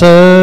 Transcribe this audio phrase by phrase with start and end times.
[0.00, 0.39] sư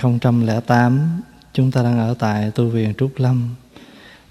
[0.00, 1.20] 2008.
[1.52, 3.54] Chúng ta đang ở tại tu viện Trúc Lâm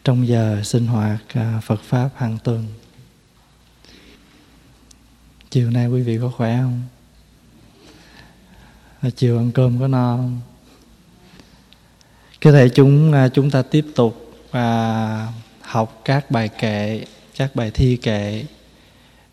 [0.04, 2.68] trong giờ sinh hoạt à, Phật Pháp hàng tuần.
[5.50, 6.82] Chiều nay quý vị có khỏe không?
[9.02, 10.42] À, chiều ăn cơm có no không?
[12.44, 15.28] Có thể chúng à, chúng ta tiếp tục à,
[15.62, 17.06] học các bài kệ,
[17.38, 18.46] các bài thi kệ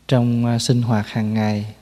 [0.09, 1.75] trong sinh hoạt hàng ngày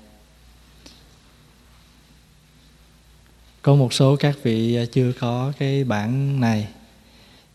[3.65, 6.69] có một số các vị à, chưa có cái bản này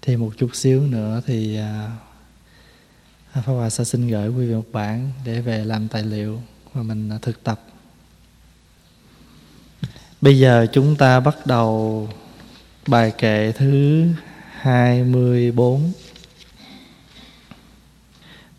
[0.01, 1.91] thì một chút xíu nữa thì à,
[3.33, 6.41] Pháp Hòa sẽ xin gửi quý vị một bản để về làm tài liệu
[6.73, 7.61] và mình à, thực tập.
[10.21, 12.09] Bây giờ chúng ta bắt đầu
[12.87, 14.05] bài kệ thứ
[14.51, 15.91] 24.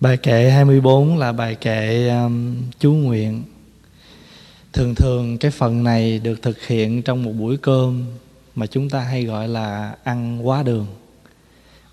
[0.00, 3.42] Bài kệ 24 là bài kệ um, chú nguyện.
[4.72, 8.04] Thường thường cái phần này được thực hiện trong một buổi cơm
[8.54, 10.86] mà chúng ta hay gọi là ăn quá đường.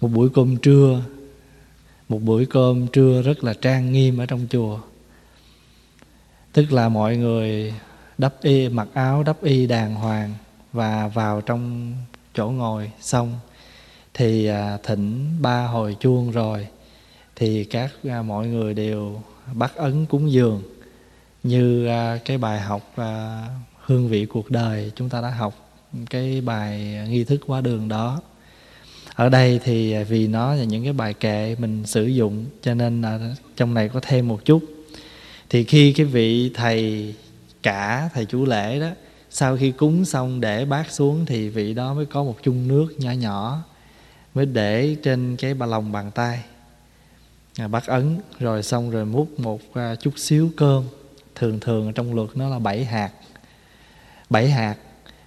[0.01, 1.01] Một buổi cơm trưa,
[2.09, 4.79] một buổi cơm trưa rất là trang nghiêm ở trong chùa.
[6.53, 7.73] Tức là mọi người
[8.17, 10.33] đắp y mặc áo đắp y đàng hoàng
[10.73, 11.93] và vào trong
[12.33, 13.39] chỗ ngồi xong
[14.13, 16.67] thì à, thỉnh ba hồi chuông rồi
[17.35, 19.21] thì các à, mọi người đều
[19.53, 20.63] bắt ấn cúng dường
[21.47, 23.43] như à, cái bài học à,
[23.85, 25.69] hương vị cuộc đời chúng ta đã học
[26.09, 28.21] cái bài nghi thức qua đường đó.
[29.15, 32.73] Ở đây thì à, vì nó là những cái bài kệ mình sử dụng cho
[32.73, 33.19] nên là
[33.55, 34.63] trong này có thêm một chút.
[35.49, 37.13] Thì khi cái vị thầy
[37.63, 38.89] cả thầy chủ lễ đó
[39.29, 42.87] sau khi cúng xong để bát xuống thì vị đó mới có một chung nước
[42.97, 43.63] nhỏ nhỏ
[44.35, 46.43] mới để trên cái ba lòng bàn tay.
[47.57, 50.83] À, bắt ấn rồi xong rồi múc một à, chút xíu cơm
[51.39, 53.11] thường thường trong luật nó là bảy hạt.
[54.29, 54.75] Bảy hạt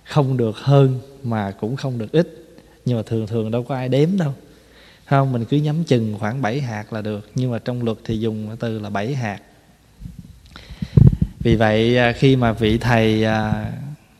[0.05, 2.47] không được hơn mà cũng không được ít,
[2.85, 4.33] nhưng mà thường thường đâu có ai đếm đâu.
[5.07, 5.33] Không?
[5.33, 8.57] Mình cứ nhắm chừng khoảng 7 hạt là được, nhưng mà trong luật thì dùng
[8.61, 9.39] từ là 7 hạt.
[11.39, 13.73] Vì vậy à, khi mà vị thầy à,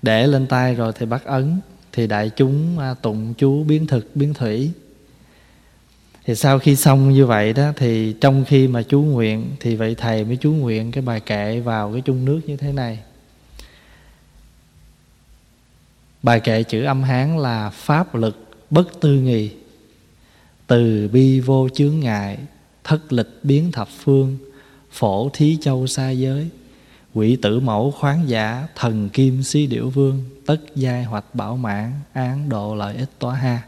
[0.03, 1.61] để lên tay rồi thì bắt ấn,
[1.93, 4.71] thì đại chúng à, tụng chú biến thực, biến thủy
[6.31, 9.95] thì sau khi xong như vậy đó, thì trong khi mà chú nguyện, thì vậy
[9.95, 12.99] thầy mới chú nguyện cái bài kệ vào cái chung nước như thế này.
[16.23, 19.51] Bài kệ chữ âm hán là pháp lực bất tư nghì
[20.67, 22.39] từ bi vô chướng ngại,
[22.85, 24.39] thất lịch biến thập phương,
[24.91, 26.49] phổ thí châu xa giới.
[27.15, 31.93] Quỷ tử mẫu khoáng giả, thần kim xí điểu vương, tất giai hoạch bảo mãn,
[32.13, 33.63] án độ lợi ích tỏa ha.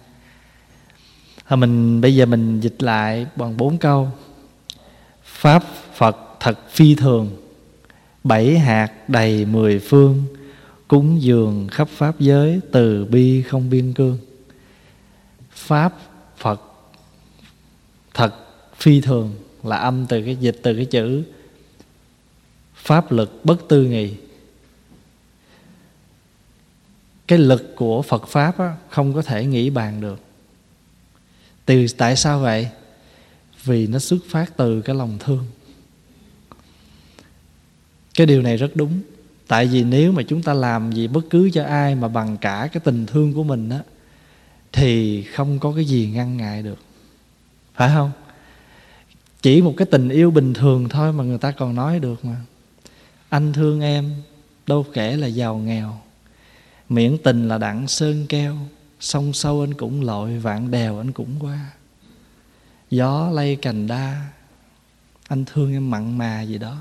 [1.52, 4.08] Thôi mình bây giờ mình dịch lại bằng bốn câu.
[5.24, 5.64] Pháp
[5.94, 7.30] Phật thật phi thường
[8.24, 10.24] Bảy hạt đầy mười phương
[10.88, 14.18] Cúng dường khắp Pháp giới Từ bi không biên cương.
[15.50, 15.92] Pháp
[16.36, 16.60] Phật
[18.14, 18.34] Thật
[18.76, 21.22] phi thường Là âm từ cái dịch từ cái chữ
[22.74, 24.14] Pháp lực bất tư nghị.
[27.26, 30.20] Cái lực của Phật Pháp á, không có thể nghĩ bàn được
[31.66, 32.68] từ tại sao vậy?
[33.64, 35.46] Vì nó xuất phát từ cái lòng thương.
[38.14, 39.00] Cái điều này rất đúng.
[39.46, 42.68] Tại vì nếu mà chúng ta làm gì bất cứ cho ai mà bằng cả
[42.72, 43.80] cái tình thương của mình á,
[44.72, 46.78] thì không có cái gì ngăn ngại được.
[47.74, 48.10] Phải không?
[49.42, 52.36] Chỉ một cái tình yêu bình thường thôi mà người ta còn nói được mà.
[53.28, 54.14] Anh thương em,
[54.66, 56.00] đâu kể là giàu nghèo.
[56.88, 58.56] Miễn tình là đặng sơn keo
[59.02, 61.70] sông sâu anh cũng lội, vạn đèo anh cũng qua.
[62.90, 64.26] Gió lay cành đa,
[65.28, 66.76] anh thương em mặn mà gì đó.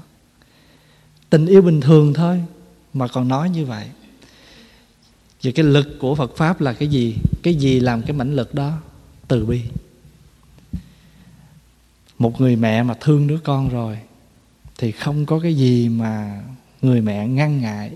[1.29, 2.44] Tình yêu bình thường thôi,
[2.94, 3.88] mà còn nói như vậy.
[5.44, 7.15] Vậy cái lực của phật pháp là cái gì?
[7.44, 8.77] Cái gì làm cái mãnh lực đó?
[9.27, 9.62] Từ bi.
[12.19, 14.00] Một người mẹ mà thương đứa con rồi,
[14.77, 16.44] thì không có cái gì mà
[16.81, 17.91] người mẹ ngăn ngại.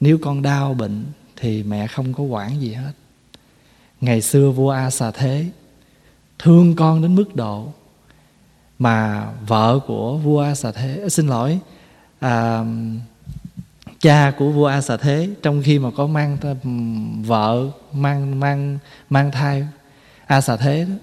[0.00, 1.04] Nếu con đau bệnh,
[1.36, 2.92] thì mẹ không có quản gì hết
[4.04, 5.46] ngày xưa vua a xà thế
[6.38, 7.68] thương con đến mức độ
[8.78, 11.58] mà vợ của vua a xà thế à, xin lỗi
[12.20, 12.64] à,
[14.00, 16.36] cha của vua a xà thế trong khi mà có mang
[17.26, 18.78] vợ mang mang
[19.10, 19.66] mang thai
[20.26, 20.94] a xà thế đó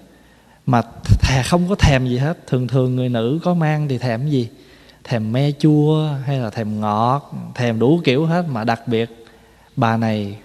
[0.66, 0.82] mà
[1.22, 2.48] thè không có thèm gì hết.
[2.48, 4.50] Thường thường người nữ có mang thì thèm gì?
[5.04, 8.46] Thèm me chua hay là thèm ngọt thèm đủ kiểu hết.
[8.50, 9.26] Mà đặc biệt
[9.76, 10.38] bà này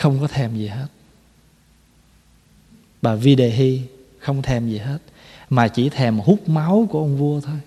[0.00, 0.86] không có thèm gì hết.
[3.02, 3.82] Bà vi đề hy
[4.18, 4.98] không thèm gì hết,
[5.50, 7.58] mà chỉ thèm hút máu của ông vua thôi.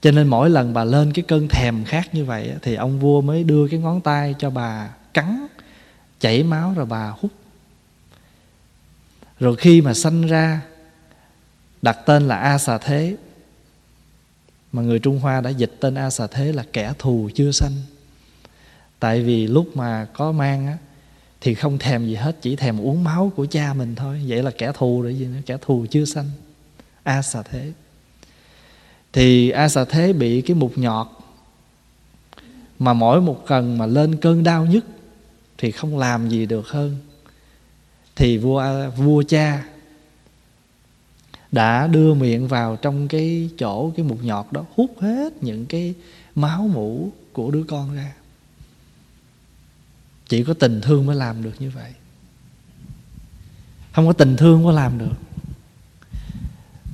[0.00, 3.20] Cho nên mỗi lần bà lên cái cơn thèm khác như vậy thì ông vua
[3.20, 5.46] mới đưa cái ngón tay cho bà cắn,
[6.20, 7.30] chảy máu rồi bà hút.
[9.38, 10.62] Rồi khi mà sanh ra,
[11.82, 13.16] đặt tên là a xà thế.
[14.72, 17.72] Mà người trung hoa đã dịch tên a xà thế là kẻ thù chưa sanh.
[18.98, 20.78] Tại vì lúc mà có mang á
[21.40, 24.22] thì không thèm gì hết, chỉ thèm uống máu của cha mình thôi.
[24.26, 25.40] Vậy là kẻ thù rồi gì nữa?
[25.46, 26.30] Kẻ thù chưa sanh.
[27.02, 27.72] A xà thế.
[29.12, 31.06] Thì a xà thế bị cái mục nhọt
[32.78, 34.84] mà mỗi một cần mà lên cơn đau nhất
[35.58, 36.96] thì không làm gì được hơn.
[38.16, 39.64] Thì vua vua cha
[41.52, 45.94] đã đưa miệng vào trong cái chỗ cái mục nhọt đó, hút hết những cái
[46.34, 48.12] máu mũ của đứa con ra
[50.30, 51.92] chỉ có tình thương mới làm được như vậy.
[53.92, 55.14] Không có tình thương mới làm được.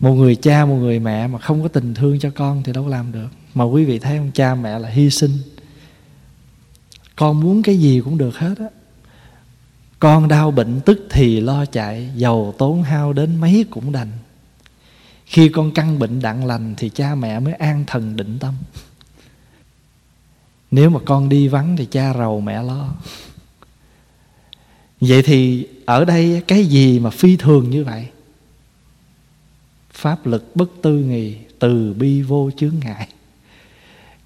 [0.00, 2.88] Một người cha, một người mẹ mà không có tình thương cho con thì đâu
[2.88, 3.28] làm được.
[3.54, 5.32] Mà quý vị thấy ông cha, mẹ là hy sinh.
[7.16, 8.66] Con muốn cái gì cũng được hết á.
[9.98, 14.10] Con đau bệnh tức thì lo chạy, giàu tốn hao đến mấy cũng đành.
[15.26, 18.54] Khi con căn bệnh đặng lành thì cha mẹ mới an thần định tâm
[20.70, 22.94] nếu mà con đi vắng thì cha rầu mẹ lo.
[25.00, 28.08] Vậy thì ở đây cái gì mà phi thường như vậy?
[29.92, 33.08] Pháp lực bất tư nghì từ bi vô chướng ngại.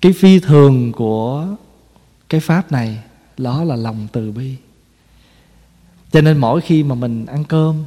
[0.00, 1.46] Cái phi thường của
[2.28, 2.98] cái pháp này,
[3.38, 4.56] đó là lòng từ bi.
[6.12, 7.84] Cho nên mỗi khi mà mình ăn cơm,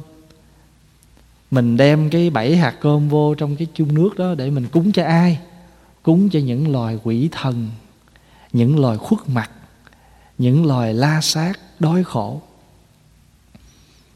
[1.50, 4.92] mình đem cái bảy hạt cơm vô trong cái chung nước đó để mình cúng
[4.92, 5.38] cho ai?
[6.02, 7.70] Cúng cho những loài quỷ thần
[8.54, 9.50] những loài khuất mặt,
[10.38, 12.42] những loài la sát, đói khổ.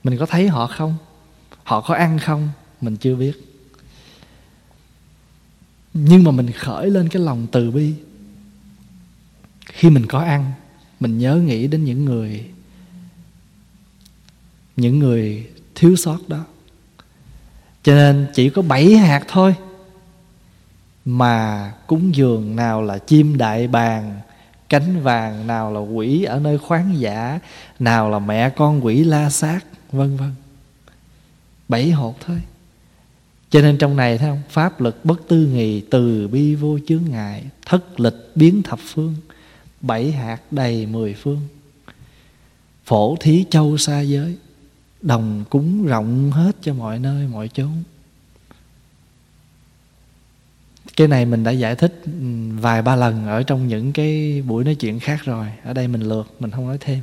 [0.04, 0.96] Mình có thấy họ không?
[1.64, 2.48] Họ có ăn không?
[2.80, 3.32] Mình chưa biết.
[5.94, 7.94] Nhưng mà mình khởi lên cái lòng từ bi.
[9.66, 10.52] Khi mình có ăn,
[11.00, 12.50] mình nhớ nghĩ đến những người
[14.76, 16.44] những người thiếu sót đó.
[17.82, 19.54] Cho nên chỉ có bảy hạt thôi
[21.04, 24.20] mà cúng dường nào là chim đại bàng
[24.68, 27.40] cánh vàng nào là quỷ ở nơi khoáng giả,
[27.78, 29.60] nào là mẹ con quỷ la sát
[29.92, 30.34] vân vân.
[31.68, 32.38] Bảy hột thôi.
[33.50, 34.42] Cho nên trong này thấy không?
[34.50, 39.14] Pháp lực bất tư nghì từ bi vô chướng ngại, thất lịch biến thập phương,
[39.80, 41.40] bảy hạt đầy mười phương.
[42.84, 44.36] Phổ thí châu xa giới,
[45.02, 47.82] đồng cúng rộng hết cho mọi nơi, mọi chốn
[50.98, 52.10] cái này mình đã giải thích ừ,
[52.60, 55.46] vài ba lần ở trong những cái buổi nói chuyện khác rồi.
[55.64, 57.00] Ở đây mình lượt mình không nói thêm.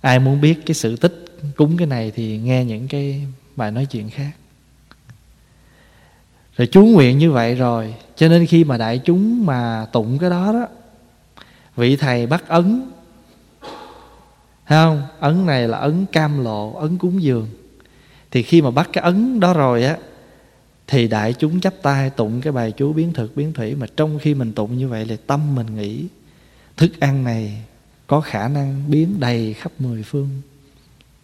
[0.00, 1.24] Ai muốn biết cái sự tích
[1.56, 3.26] cúng cái này thì nghe những cái
[3.56, 4.30] bài nói chuyện khác.
[6.56, 10.30] Rồi chú nguyện như vậy rồi, cho nên khi mà đại chúng mà tụng cái
[10.30, 10.68] đó đó,
[11.76, 12.90] vị thầy bắt ấn.
[14.66, 15.02] Thấy không?
[15.20, 17.48] Ấn này là ấn cam lộ, ấn cúng dường.
[18.30, 19.96] Thì khi mà bắt cái ấn đó rồi á
[20.86, 24.18] thì đại chúng chắp tay tụng cái bài chú biến thực biến thủy mà trong
[24.18, 26.06] khi mình tụng như vậy thì tâm mình nghĩ,
[26.76, 27.62] thức ăn này
[28.06, 30.28] có khả năng biến đầy khắp mười phương,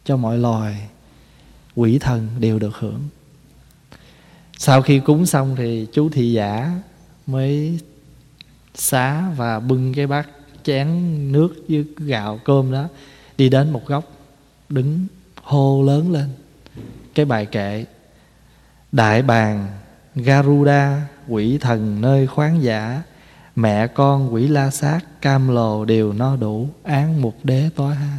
[0.05, 0.89] cho mọi loài
[1.75, 3.01] quỷ thần đều được hưởng.
[4.59, 6.81] Sau khi cúng xong thì chú thị giả
[7.27, 7.79] mới
[8.75, 10.29] xá và bưng cái bát
[10.63, 10.89] chén
[11.33, 12.89] nước với gạo cơm đó
[13.39, 14.13] đi đến một góc
[14.69, 15.07] đứng
[15.43, 16.29] hô lớn lên.
[17.15, 17.85] Cái bài kệ
[18.93, 19.67] đại bàng,
[20.15, 23.03] garuda, quỷ thần nơi khoáng giả,
[23.57, 28.19] mẹ con quỷ la sát, cam lồ đều no đủ, án một đế tối ha.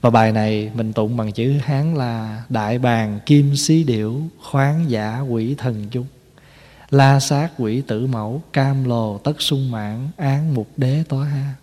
[0.00, 4.90] Và bài này mình tụng bằng chữ hán là đại bàng kim xí điểu, khoáng
[4.90, 6.06] giả quỷ thần chung.
[6.90, 11.54] La sát quỷ tử mẫu, cam lồ tất sung mãn, án mục đế tối ha.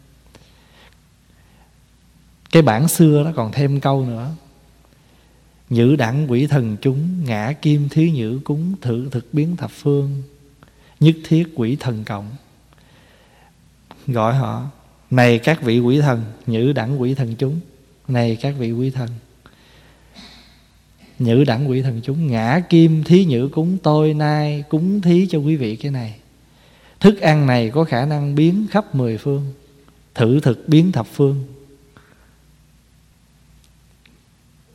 [2.52, 4.32] Cái bản xưa nó còn thêm câu nữa.
[5.70, 10.24] Nhữ đẳng quỷ thần chúng, Ngã kim thí nhữ cúng, Thử thực biến thập phương,
[11.00, 12.30] Nhất thiết quỷ thần cộng.
[14.08, 14.66] Gọi họ,
[15.12, 17.60] này các vị quỷ thần, nhữ đẳng quỷ thần chúng,
[18.08, 19.10] này các vị quỷ thần.
[21.20, 25.40] Nhữ đẳng quỷ thần chúng, ngã kim thí nhữ cúng, tôi nay cúng thí cho
[25.40, 26.16] quý vị cái này.
[27.00, 29.54] Thức ăn này có khả năng biến khắp mười phương,
[30.16, 31.44] thử thực biến thập phương.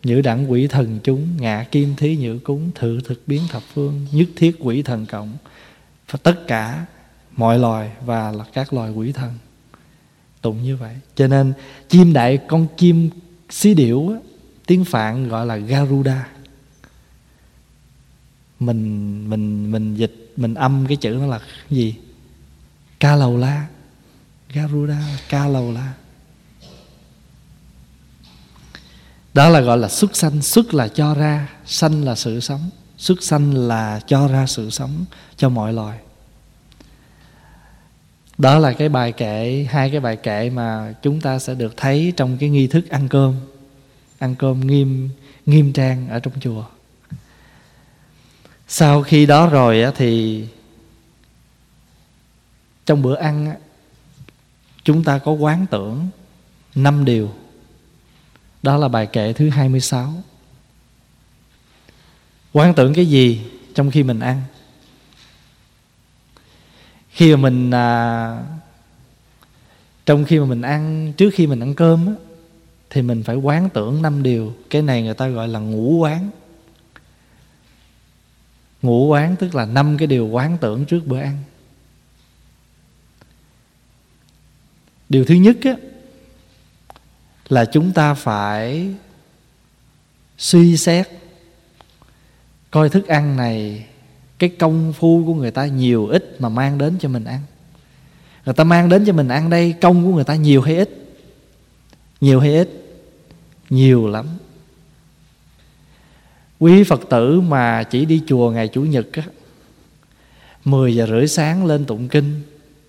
[0.05, 4.07] Nhữ đẳng quỷ thần chúng Ngạ kim thí nhữ cúng Thử thực biến thập phương
[4.13, 5.37] Nhất thiết quỷ thần cộng.
[6.11, 6.87] Và Tất cả
[7.37, 9.33] mọi loài Và là các loài quỷ thần.
[10.41, 10.95] Tụng như vậy.
[11.15, 11.53] Cho nên
[11.89, 13.11] chim đại con chim
[13.51, 14.17] xí điểu á,
[14.67, 16.29] Tiếng Phạn gọi là Garuda.
[18.61, 21.95] Mình mình mình dịch Mình âm cái chữ nó là gì?
[23.01, 23.67] Ca lầu la
[24.53, 25.93] Garuda ca lầu la
[29.35, 30.43] đó là gọi là xuất sanh.
[30.43, 32.71] Xuất là cho ra, sanh là sự sống.
[32.99, 35.05] Xuất sanh là cho ra sự sống
[35.37, 35.99] cho mọi loài.
[38.39, 42.13] Đó là cái bài kệ, hai cái bài kệ mà chúng ta sẽ được thấy
[42.17, 43.35] trong cái nghi thức ăn cơm.
[44.19, 45.11] Ăn cơm nghiêm
[45.47, 46.65] nghiêm trang ở trong chùa.
[48.69, 50.45] Sau khi đó rồi thì
[52.87, 53.55] trong bữa ăn
[54.85, 56.09] chúng ta có quán tưởng
[56.75, 57.31] năm điều
[58.65, 60.13] đó là bài kệ thứ 26
[62.53, 63.41] Quán tưởng cái gì
[63.75, 64.43] trong khi mình ăn?
[67.11, 68.39] Khi mà mình à,
[70.07, 72.13] Trong khi mà mình ăn Trước khi mình ăn cơm á,
[72.91, 74.55] Thì mình phải quán tưởng năm điều.
[74.71, 76.31] Cái này người ta gọi là ngũ quán.
[78.83, 81.39] Ngũ quán tức là năm cái điều quán tưởng trước bữa ăn.
[85.09, 85.75] Điều thứ nhất á,
[87.49, 88.95] là chúng ta phải
[90.39, 91.09] suy xét,
[92.71, 93.87] coi thức ăn này,
[94.39, 97.41] cái công phu của người ta nhiều ít mà mang đến cho mình ăn.
[98.45, 100.91] Người ta mang đến cho mình ăn đây, công của người ta nhiều hay ít?
[102.21, 102.69] Nhiều hay ít?
[103.71, 104.27] Nhiều lắm.
[106.59, 109.23] Quý phật tử mà chỉ đi chùa ngày chủ nhật á
[110.65, 112.43] 10 giờ rưỡi sáng lên tụng kinh,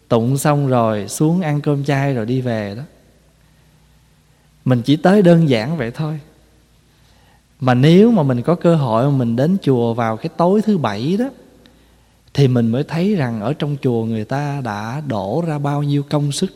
[0.07, 2.83] tụng xong rồi xuống ăn cơm chay rồi đi về đó
[4.65, 6.19] mình chỉ tới đơn giản vậy thôi.
[7.59, 10.77] Mà nếu mà mình có cơ hội mà mình đến chùa vào cái tối thứ
[10.77, 11.29] bảy đó,
[12.33, 16.03] thì mình mới thấy rằng ở trong chùa người ta đã đổ ra bao nhiêu
[16.03, 16.51] công sức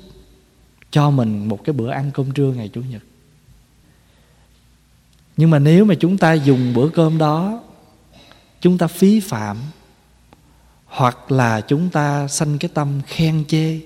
[0.91, 3.01] cho mình một cái bữa ăn cơm trưa ngày chủ nhật.
[5.37, 7.63] Nhưng mà nếu mà chúng ta dùng bữa cơm đó,
[8.61, 9.57] chúng ta phí phạm,
[10.85, 13.79] hoặc là chúng ta sanh cái tâm khen chê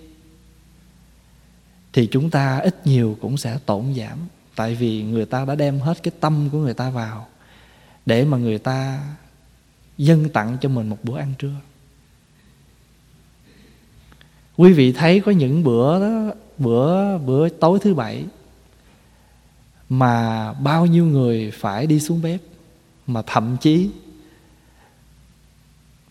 [1.93, 4.19] thì chúng ta ít nhiều cũng sẽ tổn giảm.
[4.55, 7.27] Tại vì người ta đã đem hết cái tâm của người ta vào
[8.05, 9.00] để mà người ta
[9.97, 11.55] dâng tặng cho mình một bữa ăn trưa.
[14.57, 18.25] Quý vị thấy có những bữa đó, bữa bữa tối thứ bảy
[19.89, 22.41] mà bao nhiêu người phải đi xuống bếp,
[23.07, 23.89] mà thậm chí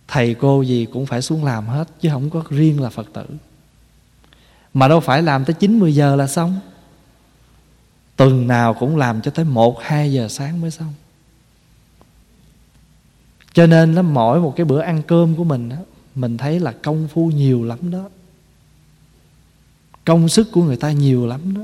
[0.08, 3.26] thầy cô gì cũng phải xuống làm hết chứ không có riêng là phật tử
[4.74, 6.60] mà đâu phải làm tới 90 giờ là xong.
[8.16, 10.94] Tuần nào cũng làm cho tới 1-2 giờ sáng mới xong.
[13.52, 15.76] Cho nên là mỗi một cái bữa ăn cơm của mình đó,
[16.14, 18.08] Mình thấy là công phu nhiều lắm đó.
[20.04, 21.62] Công sức của người ta nhiều lắm đó.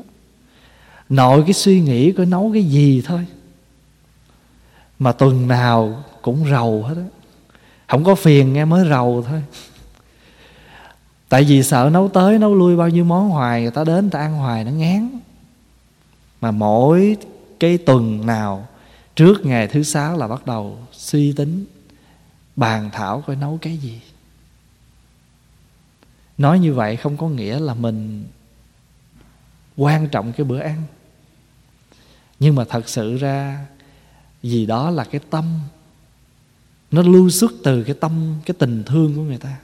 [1.09, 3.27] Nội cái suy nghĩ coi nấu cái gì thôi.
[4.99, 7.05] Mà tuần nào cũng rầu hết á.
[7.88, 9.43] Không có phiền nghe mới rầu thôi
[11.28, 14.11] tại vì sợ nấu tới, nấu lui bao nhiêu món hoài, người ta đến, người
[14.11, 15.18] ta ăn hoài, nó ngán.
[16.40, 17.16] Mà mỗi
[17.61, 18.68] cái tuần nào,
[19.16, 21.66] trước ngày thứ sáu là bắt đầu suy tính,
[22.56, 24.00] bàn thảo coi nấu cái gì.
[26.38, 28.25] Nói như vậy không có nghĩa là mình
[29.76, 30.82] quan trọng cái bữa ăn.
[32.40, 33.66] Nhưng mà thật sự ra,
[34.42, 35.61] vì đó là cái tâm.
[36.90, 39.56] Nó lưu xuất từ cái tâm, cái tình thương của người ta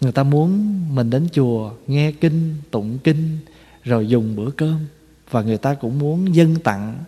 [0.00, 3.38] người ta muốn mình đến chùa, nghe kinh, tụng kinh,
[3.84, 4.86] rồi dùng bữa cơm.
[5.30, 6.98] Và người ta cũng muốn dâng tặng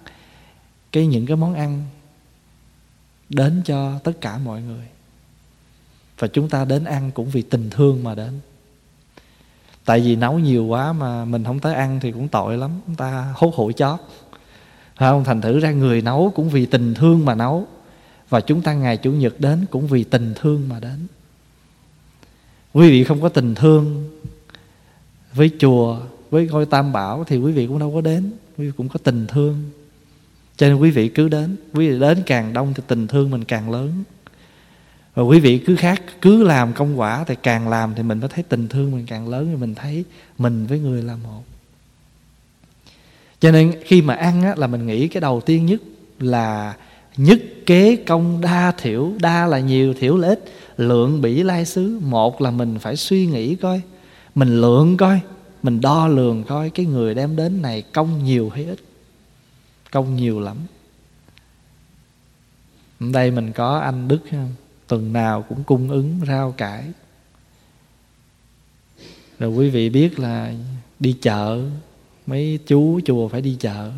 [0.92, 1.85] cái những cái món ăn
[3.28, 4.87] đến cho tất cả mọi người.
[6.18, 8.40] Và chúng ta đến ăn cũng vì tình thương mà đến.
[9.85, 12.70] Tại vì nấu nhiều quá mà mình không tới ăn thì cũng tội lắm.
[12.87, 14.00] Chúng ta hốt hụi chót.
[14.99, 15.25] Không?
[15.25, 17.66] Thành thử ra người nấu cũng vì tình thương mà nấu.
[18.28, 21.06] Và chúng ta ngày chủ nhật đến cũng vì tình thương mà đến
[22.73, 24.11] quý vị không có tình thương
[25.35, 26.00] với chùa
[26.31, 28.33] với ngôi tam bảo thì quý vị cũng đâu có đến.
[28.59, 29.71] Quý vị cũng có tình thương.
[30.57, 31.57] Cho nên quý vị cứ đến.
[31.75, 34.05] Quý vị đến càng đông thì tình thương mình càng lớn.
[35.15, 38.29] Và quý vị cứ khác cứ làm công quả thì càng làm thì mình mới
[38.29, 40.05] thấy tình thương mình càng lớn thì mình thấy
[40.39, 41.43] mình với người là một.
[43.41, 45.81] Cho nên khi mà ăn á, là mình nghĩ cái đầu tiên nhất
[46.19, 46.77] là
[47.17, 50.45] nhất kế công đa thiểu, đa là nhiều, thiểu là ít.
[50.76, 53.81] Lượng bỉ lai xứ, một là mình phải suy nghĩ coi.
[54.35, 55.21] Mình lượng coi,
[55.62, 58.79] mình đo lường coi cái người đem đến này công nhiều hay ít.
[59.90, 60.57] Công nhiều lắm.
[63.00, 64.55] Đây mình có anh đức không
[64.88, 66.85] tuần nào cũng cung ứng rau cải.
[69.38, 70.52] Rồi quý vị biết là
[70.99, 71.62] đi chợ,
[72.26, 73.90] mấy chú chùa phải đi chợ.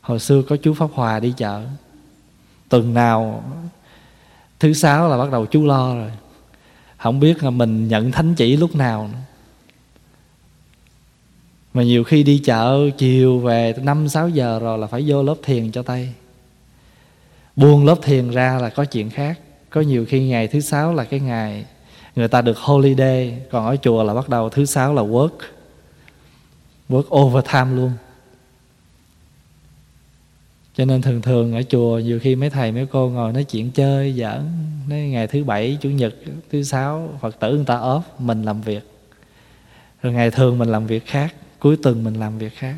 [0.00, 1.66] Hồi xưa có chú pháp hòa đi chợ
[2.68, 3.44] tuần nào,
[4.60, 6.10] thứ sáu là bắt đầu chú lo rồi.
[6.96, 9.18] Không biết là mình nhận thánh chỉ lúc nào nữa.
[11.74, 15.34] Mà nhiều khi đi chợ chiều về năm, sáu giờ rồi là phải vô lớp
[15.42, 16.14] thiền cho tay.
[17.56, 19.40] Buông lớp thiền ra là có chuyện khác.
[19.70, 21.64] Có nhiều khi ngày thứ sáu là cái ngày
[22.16, 25.38] người ta được holiday, còn ở chùa là bắt đầu thứ sáu là work.
[26.88, 27.92] Work overtime luôn
[30.76, 33.70] cho nên thường thường ở chùa nhiều khi mấy thầy mấy cô ngồi nói chuyện
[33.70, 34.40] chơi giỡn.
[34.88, 36.14] Nói ngày thứ bảy, chủ nhật,
[36.50, 38.90] thứ sáu, phật tử người ta ốp mình làm việc.
[40.02, 42.76] Rồi ngày thường mình làm việc khác, cuối tuần mình làm việc khác.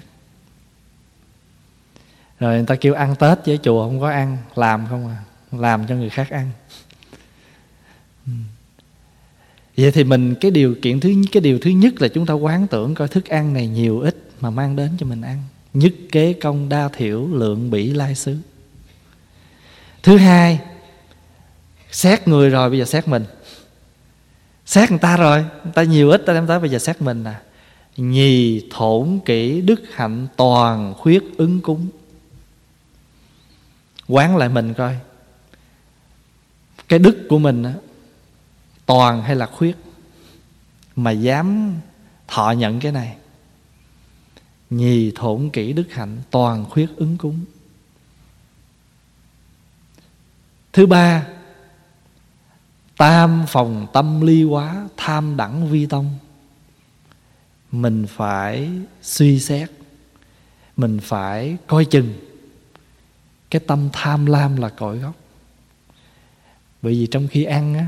[2.41, 5.23] Rồi người ta kêu ăn tết với chùa, không có ăn, làm không à.
[5.53, 6.51] Làm cho người khác ăn.
[8.27, 8.33] Ừ.
[9.77, 12.67] Vậy thì mình, cái điều kiện thứ, cái điều thứ nhất là chúng ta quán
[12.67, 15.43] tưởng coi thức ăn này nhiều ít mà mang đến cho mình ăn
[15.75, 18.37] nhất kế công đa thiểu lượng bỉ lai xứ.
[20.03, 20.61] Thứ hai,
[21.91, 23.25] xét người rồi, bây giờ xét mình.
[24.67, 27.25] Xét người ta rồi, người ta nhiều ít, ta đem tới, bây giờ xét mình
[27.25, 27.41] à
[27.99, 31.89] nhì thổn kỹ đức hạnh toàn khuyết ứng cúng.
[34.09, 34.97] Quán lại mình coi.
[36.89, 37.75] Cái đức của mình á,
[38.87, 39.77] toàn hay là khuyết?
[40.97, 41.75] Mà dám
[42.29, 43.17] thọ nhận cái này
[44.71, 47.45] nhì thổn kỹ đức hạnh, toàn khuyết ứng cúng.
[50.73, 51.27] Thứ ba,
[52.97, 56.19] tam phòng tâm ly quá tham đẳng vi tông.
[57.73, 58.71] Mình phải
[59.03, 59.71] suy xét,
[60.77, 62.15] mình phải coi chừng.
[63.51, 65.15] Cái tâm tham lam là cội gốc.
[66.83, 67.87] Bởi vì trong khi ăn á,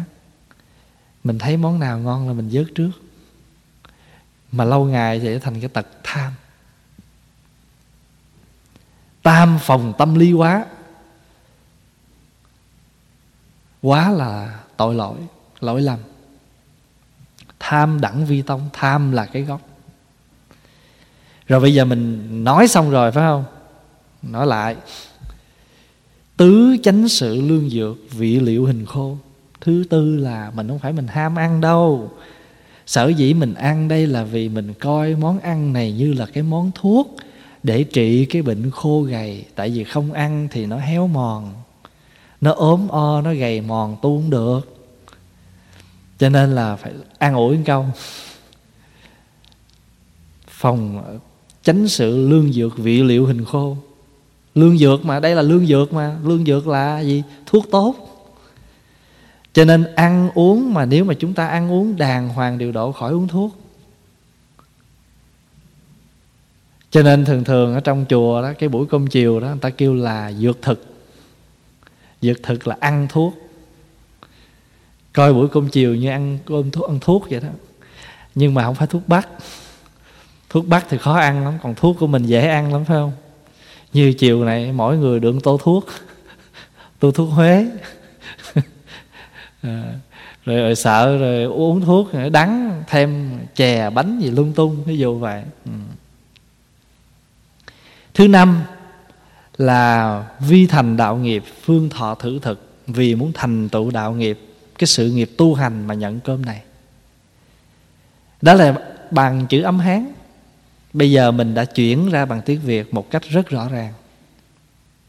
[1.24, 2.90] mình thấy món nào ngon là mình dớt trước.
[4.52, 6.32] Mà lâu ngày thì thành cái tật tham
[9.22, 10.66] tam phòng tâm lý quá.
[13.82, 15.16] Quá là tội lỗi
[15.60, 15.98] lỗi lầm.
[17.58, 19.60] Tham đẳng vi tông, tham là cái gốc.
[21.46, 23.44] Rồi bây giờ mình nói xong rồi, phải không?
[24.22, 24.76] Nói lại.
[26.36, 29.16] Tứ chánh sự lương dược, vị liệu hình khô.
[29.60, 32.12] Thứ tư là mình không phải mình ham ăn đâu.
[32.86, 36.42] Sở dĩ mình ăn đây là vì mình coi món ăn này như là cái
[36.42, 37.16] món thuốc
[37.62, 41.54] để trị cái bệnh khô gầy, tại vì không ăn thì nó héo mòn,
[42.40, 44.76] nó ốm o, nó gầy mòn tu không được.
[46.18, 47.86] Cho nên là phải ăn ủi một câu,
[50.48, 51.02] phòng
[51.62, 53.76] tránh sự lương dược vị liệu hình khô.
[54.54, 57.22] Lương dược mà, đây là lương dược mà, lương dược là gì?
[57.46, 57.94] Thuốc tốt.
[59.52, 62.92] Cho nên ăn uống mà nếu mà chúng ta ăn uống đàng hoàng điều độ
[62.92, 63.59] khỏi uống thuốc
[66.90, 69.70] cho nên thường thường ở trong chùa đó cái buổi cơm chiều đó người ta
[69.70, 70.86] kêu là dược thực.
[72.20, 73.34] Dược thực là ăn thuốc.
[75.12, 77.48] Coi buổi cơm chiều như ăn cơm thuốc ăn thuốc vậy đó.
[78.34, 79.28] Nhưng mà không phải thuốc bắc.
[80.48, 83.12] Thuốc bắc thì khó ăn lắm còn thuốc của mình dễ ăn lắm phải không?
[83.92, 85.86] Như chiều này mỗi người được tô thuốc.
[86.98, 87.66] Tô thuốc huế.
[89.62, 89.94] À,
[90.44, 94.98] rồi, rồi sợ rồi uống thuốc rồi đắng thêm chè bánh gì lung tung ví
[94.98, 95.42] dụ vậy.
[95.64, 95.70] Ừ
[98.20, 98.62] thứ năm
[99.56, 102.76] là vi thành đạo nghiệp, phương thọ thử thực.
[102.86, 104.40] Vì muốn thành tựu đạo nghiệp,
[104.78, 106.62] cái sự nghiệp tu hành mà nhận cơm này.
[108.42, 108.74] Đó là
[109.10, 110.12] bằng chữ âm hán.
[110.92, 113.92] Bây giờ mình đã chuyển ra bằng tiếng việt một cách rất rõ ràng.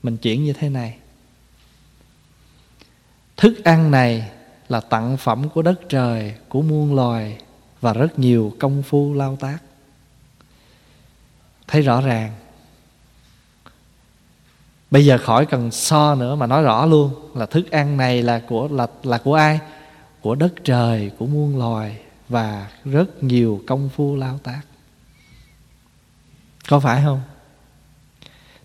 [0.04, 0.98] Mình chuyển như thế này.
[3.38, 4.30] Thức ăn này
[4.70, 7.38] là tặng phẩm của đất trời, của muôn loài
[7.82, 9.58] và rất nhiều công phu lao tác.
[11.68, 12.32] Thấy rõ ràng
[14.92, 18.40] bây giờ khỏi cần so nữa mà nói rõ luôn là thức ăn này là
[18.40, 19.60] của, là là của ai?
[20.22, 21.98] Của đất trời, của muôn loài
[22.30, 24.62] và rất nhiều công phu lao tác.
[26.68, 27.22] Có phải không?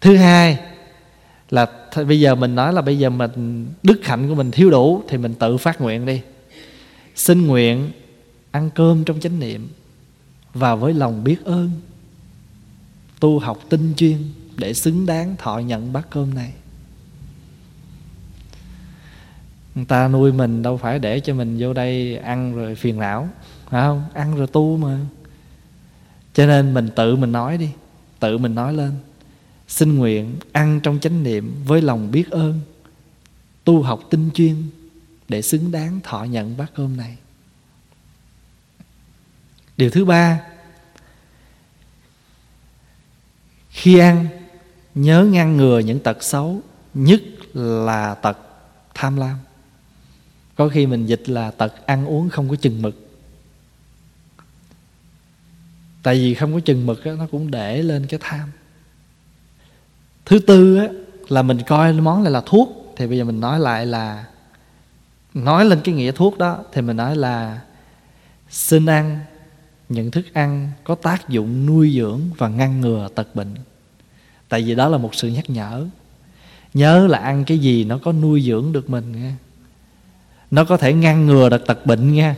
[0.00, 0.58] Thứ hai
[1.50, 4.70] là th- bây giờ mình nói là bây giờ mình, đức hạnh của mình thiếu
[4.70, 6.20] đủ thì mình tự phát nguyện đi.
[7.14, 7.90] Xin nguyện
[8.50, 9.68] ăn cơm trong chánh niệm
[10.54, 11.70] và với lòng biết ơn,
[13.20, 14.18] tu học tinh chuyên
[14.56, 16.52] để xứng đáng thọ nhận bát cơm này.
[19.74, 23.28] Người ta nuôi mình đâu phải để cho mình vô đây ăn rồi phiền não,
[23.70, 24.04] phải không?
[24.14, 24.98] Ăn rồi tu mà.
[26.34, 27.70] Cho nên mình tự mình nói đi,
[28.20, 28.92] tự mình nói lên.
[29.68, 32.60] Xin nguyện ăn trong chánh niệm với lòng biết ơn,
[33.64, 34.56] tu học tinh chuyên
[35.28, 37.16] để xứng đáng thọ nhận bát cơm này.
[39.76, 40.40] Điều thứ ba,
[43.70, 44.26] khi ăn
[44.96, 46.60] nhớ ngăn ngừa những tật xấu
[46.94, 47.20] nhất
[47.54, 48.38] là tật
[48.94, 49.36] tham lam.
[50.56, 52.94] Có khi mình dịch là tật ăn uống không có chừng mực.
[56.02, 58.50] Tại vì không có chừng mực đó, nó cũng để lên cái tham.
[60.24, 60.88] Thứ tư á,
[61.28, 64.24] là mình coi món này là thuốc thì bây giờ mình nói lại là
[65.34, 67.60] nói lên cái nghĩa thuốc đó thì mình nói là
[68.50, 69.20] xin ăn
[69.88, 73.54] những thức ăn có tác dụng nuôi dưỡng và ngăn ngừa tật bệnh
[74.48, 75.86] tại vì đó là một sự nhắc nhở.
[76.74, 79.32] Nhớ là ăn cái gì nó có nuôi dưỡng được mình nghe.
[80.50, 82.36] Nó có thể ngăn ngừa được tật bệnh nha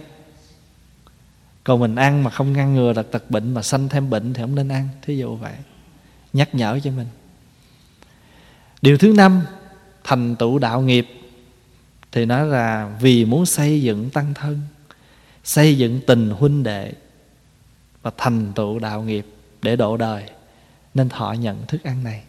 [1.68, 4.42] còn mình ăn mà không ngăn ngừa được tật bệnh mà sanh thêm bệnh thì
[4.42, 4.88] không nên ăn.
[5.02, 5.52] Thí dụ vậy.
[6.32, 7.06] Nhắc nhở cho mình.
[8.82, 9.42] Điều thứ năm,
[10.04, 11.08] thành tựu đạo nghiệp.
[12.12, 14.60] Thì nói là vì muốn xây dựng tăng thân,
[15.44, 16.92] xây dựng tình huynh đệ
[18.02, 19.26] và thành tựu đạo nghiệp
[19.62, 20.24] để độ đời
[20.98, 22.22] nên thọ nhận thức ăn này.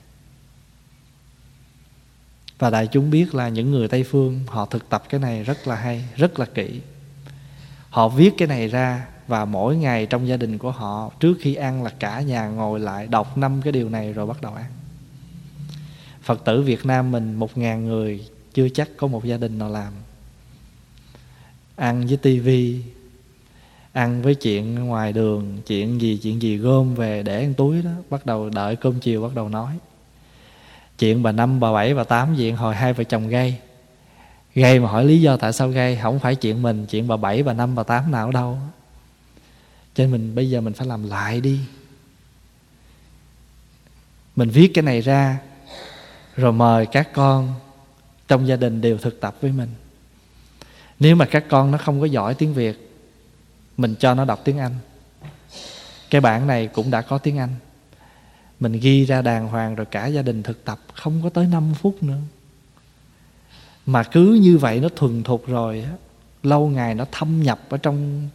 [2.59, 5.67] Và đại chúng biết là những người tây phương, họ thực tập cái này rất
[5.67, 6.81] là hay, rất là kỹ.
[7.89, 11.55] Họ viết cái này ra và mỗi ngày trong gia đình của họ, trước khi
[11.55, 14.71] ăn là cả nhà ngồi lại đọc năm cái điều này rồi bắt đầu ăn.
[16.21, 19.69] Phật tử việt nam mình một ngàn người chưa chắc có một gia đình nào
[19.69, 19.93] làm.
[21.75, 22.83] Ăn với tivi
[23.93, 27.91] ăn với chuyện ngoài đường, chuyện gì chuyện gì gom về để ăn túi đó,
[28.09, 29.77] bắt đầu đợi cơm chiều bắt đầu nói.
[30.99, 33.55] Chuyện bà năm, bà bảy, bà tám chuyện hồi hai vợ chồng gây
[34.55, 37.43] gây mà hỏi lý do tại sao gây không phải chuyện mình, chuyện bà bảy,
[37.43, 38.57] bà năm, bà tám nào đâu.
[39.95, 41.59] Cho nên mình, bây giờ mình phải làm lại đi.
[44.35, 45.39] Mình viết cái này ra,
[46.35, 47.53] rồi mời các con
[48.27, 49.69] trong gia đình đều thực tập với mình.
[50.99, 52.88] Nếu mà các con nó không có giỏi tiếng việt
[53.79, 54.75] mình cho nó đọc tiếng anh.
[56.09, 57.49] Cái bản này cũng đã có tiếng anh.
[58.59, 61.73] Mình ghi ra đàng hoàng rồi cả gia đình thực tập, không có tới 5
[61.73, 62.19] phút nữa.
[63.85, 65.91] Mà cứ như vậy nó thuần thục rồi á,
[66.43, 68.29] lâu ngày nó thâm nhập ở trong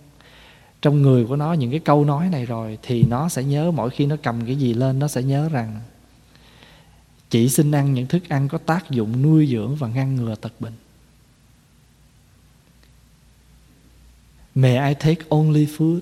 [0.83, 3.91] trong người của nó, những cái câu nói này rồi, thì nó sẽ nhớ mỗi
[3.91, 5.81] khi nó cầm cái gì lên, nó sẽ nhớ rằng
[7.31, 10.53] chỉ xin ăn những thức ăn có tác dụng nuôi dưỡng và ngăn ngừa tật
[10.61, 10.73] bệnh.
[14.55, 16.01] May I take only food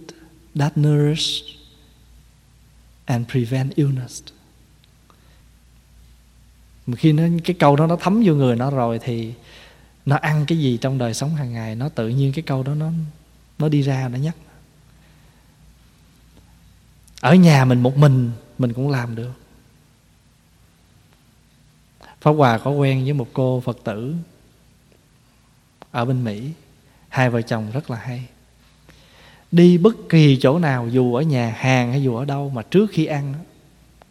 [0.55, 1.43] that nourish
[3.05, 4.23] and prevent illness.
[6.87, 9.35] Mà khi nó, cái câu đó nó thấm vô người nó rồi thì
[10.07, 12.75] nó ăn cái gì trong đời sống hàng ngày, nó tự nhiên cái câu đó
[12.75, 12.91] nó
[13.59, 14.37] nó đi ra, nó nhắc.
[17.21, 19.33] Ở nhà mình một mình mình cũng làm được.
[22.21, 24.15] Pháp Hòa có quen với một cô Phật tử
[25.91, 26.53] ở bên Mỹ
[27.13, 28.29] Hai vợ chồng rất là hay
[29.53, 32.91] đi bất kỳ chỗ nào, dù ở nhà hàng hay dù ở đâu mà trước
[32.93, 33.35] khi ăn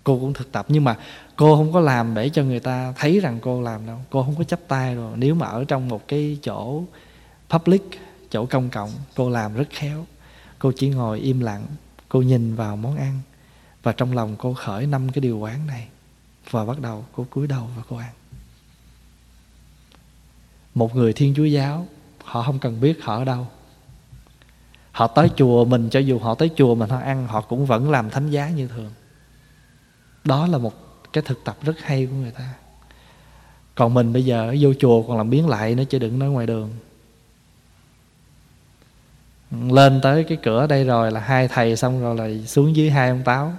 [0.04, 0.66] cô cũng thực tập.
[0.70, 0.98] Nhưng mà
[1.36, 3.98] cô không có làm để cho người ta thấy rằng cô làm đâu.
[4.10, 5.18] Cô không có chấp tay rồi.
[5.18, 6.84] Nếu mà ở trong một cái chỗ
[7.50, 7.82] public,
[8.30, 10.06] chỗ công cộng, cô làm rất khéo.
[10.60, 11.66] Cô chỉ ngồi im lặng,
[12.10, 13.20] cô nhìn vào món ăn.
[13.84, 15.88] Và trong lòng cô khởi năm cái điều quán này.
[16.50, 18.14] Và bắt đầu cô cúi đầu và cô ăn.
[20.76, 21.88] Một người thiên chúa giáo,
[22.24, 23.48] họ không cần biết họ ở đâu
[24.92, 27.92] họ tới chùa mình, cho dù họ tới chùa mình, họ ăn, họ cũng vẫn
[27.92, 28.92] làm thánh giá như thường.
[30.24, 30.74] Đó là một
[31.14, 32.54] cái thực tập rất hay của người ta.
[33.76, 36.48] Còn mình bây giờ, vô chùa còn làm biến lại nữa chứ đừng nói ngoài
[36.48, 36.70] đường.
[39.52, 43.10] Lên tới cái cửa đây rồi là hai thầy, xong rồi là xuống dưới hai
[43.10, 43.54] ông táo.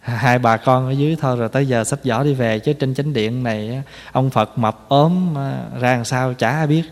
[0.00, 2.94] Hai bà con ở dưới thôi, rồi tới giờ sách giỏ đi về, chứ trên
[2.94, 5.34] chánh điện này ông phật mập ốm
[5.80, 6.82] ra làm sao chả ai biết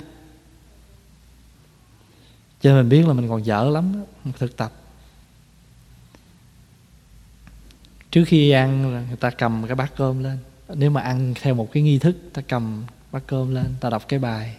[2.63, 4.73] cho nên mình biết là mình còn dở lắm đó, thực tập.
[8.11, 10.39] Trước khi ăn người ta cầm cái bát cơm lên.
[10.75, 14.05] Nếu mà ăn theo một cái nghi thức ta cầm bát cơm lên ta đọc
[14.09, 14.57] cái bài.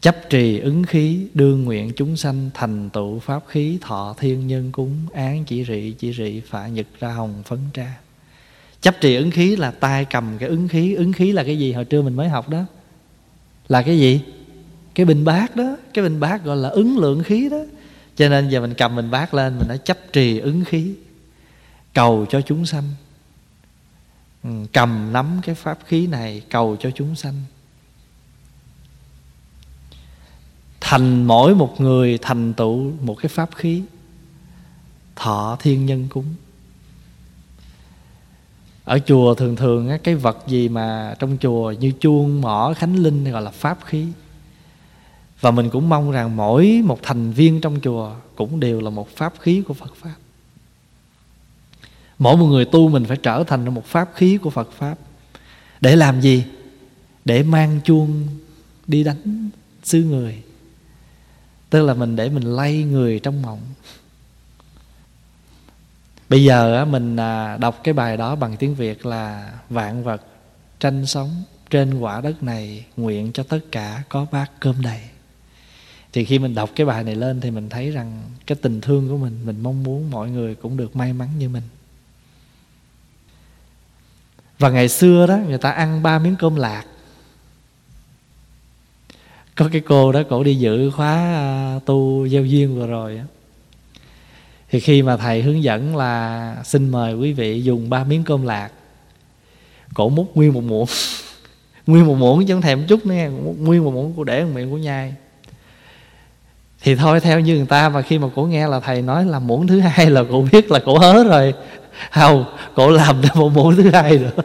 [0.00, 4.72] Chấp trì ứng khí đương nguyện chúng sanh thành tựu pháp khí thọ thiên nhân
[4.72, 7.94] cúng án chỉ rị chỉ rị phạ nhật ra hồng phấn tra.
[8.80, 10.94] Chấp trì ứng khí là tay cầm cái ứng khí.
[10.94, 11.72] Ứng khí là cái gì?
[11.72, 12.64] Hồi trưa mình mới học đó.
[13.68, 14.20] Là cái gì?
[14.98, 17.58] Cái bình bát đó, cái bình bát gọi là ứng lượng khí đó.
[18.16, 20.94] Cho nên giờ mình cầm bình bát lên, mình nói chấp trì ứng khí,
[21.94, 22.84] cầu cho chúng sanh.
[24.42, 27.34] Ừ, cầm nắm cái pháp khí này, cầu cho chúng sanh.
[30.80, 33.82] Thành mỗi một người thành tựu một cái pháp khí,
[35.16, 36.34] thọ thiên nhân cúng.
[38.84, 43.24] Ở chùa thường thường cái vật gì mà trong chùa như chuông, mỏ, khánh linh
[43.24, 44.06] gọi là pháp khí?
[45.40, 49.16] Và mình cũng mong rằng mỗi một thành viên trong chùa cũng đều là một
[49.16, 50.14] pháp khí của phật pháp.
[52.18, 54.98] Mỗi một người tu mình phải trở thành một pháp khí của phật pháp.
[55.80, 56.44] Để làm gì?
[57.24, 58.26] Để mang chuông
[58.86, 59.50] đi đánh
[59.82, 60.42] xứ người.
[61.70, 63.60] Tức là mình để mình lay người trong mộng.
[66.28, 70.22] Bây giờ mình à, đọc cái bài đó bằng tiếng việt là vạn vật
[70.80, 71.30] tranh sống
[71.70, 75.00] trên quả đất này nguyện cho tất cả có bát cơm đầy
[76.12, 79.08] thì khi mình đọc cái bài này lên thì mình thấy rằng cái tình thương
[79.08, 81.62] của mình mình mong muốn mọi người cũng được may mắn như mình.
[84.58, 86.84] Và ngày xưa đó, người ta ăn ba miếng cơm lạc.
[89.54, 93.22] Có cái cô đó, cổ đi dự khóa à, tu giao duyên vừa rồi đó.
[94.70, 98.42] thì khi mà thầy hướng dẫn là xin mời quý vị dùng ba miếng cơm
[98.42, 98.70] lạc,
[99.94, 100.88] cổ múc nguyên một muỗng.
[101.86, 103.14] Nguyên một muỗng chứ không thèm chút nữa
[103.58, 105.14] nguyên một muỗng cô để miệng của nhai
[106.82, 109.38] thì thôi, theo như người ta, mà khi mà cổ nghe là thầy nói là
[109.38, 111.54] muỗng thứ hai là cổ biết là cổ hớ rồi.
[112.10, 114.42] Không, cổ làm được một muỗng thứ hai nữa.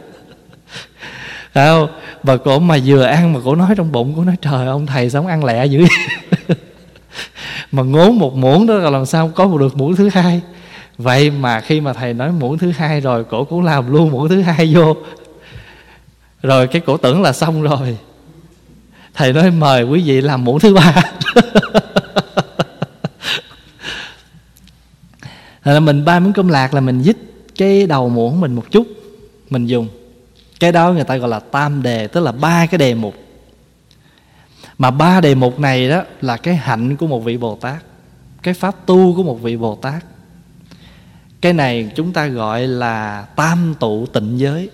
[1.54, 1.88] Không
[2.22, 5.10] và cổ mà vừa ăn mà cổ nói trong bụng, cổ nói, trời, ông thầy
[5.10, 5.84] sống ăn lẹ dữ
[7.72, 10.40] mà ngốn một muỗng đó là làm sao có một được muỗng thứ hai?
[10.98, 14.28] Vậy mà khi mà thầy nói muỗng thứ hai rồi, cổ cũng làm luôn muỗng
[14.28, 14.96] thứ hai vô.
[16.42, 17.98] Rồi cái cổ tưởng là xong rồi.
[19.14, 20.94] Thầy nói, mời quý vị làm muỗng thứ ba.
[25.72, 27.16] là mình ba miếng cơm lạc là mình dít
[27.56, 28.86] cái đầu muỗng mình một chút,
[29.50, 29.88] mình dùng.
[30.60, 33.14] Cái đó người ta gọi là tam đề, tức là ba cái đề mục.
[34.78, 37.84] Mà ba đề mục này đó là cái hạnh của một vị bồ tát,
[38.42, 40.04] cái pháp tu của một vị bồ tát.
[41.40, 44.70] Cái này chúng ta gọi là tam tụ tịnh giới.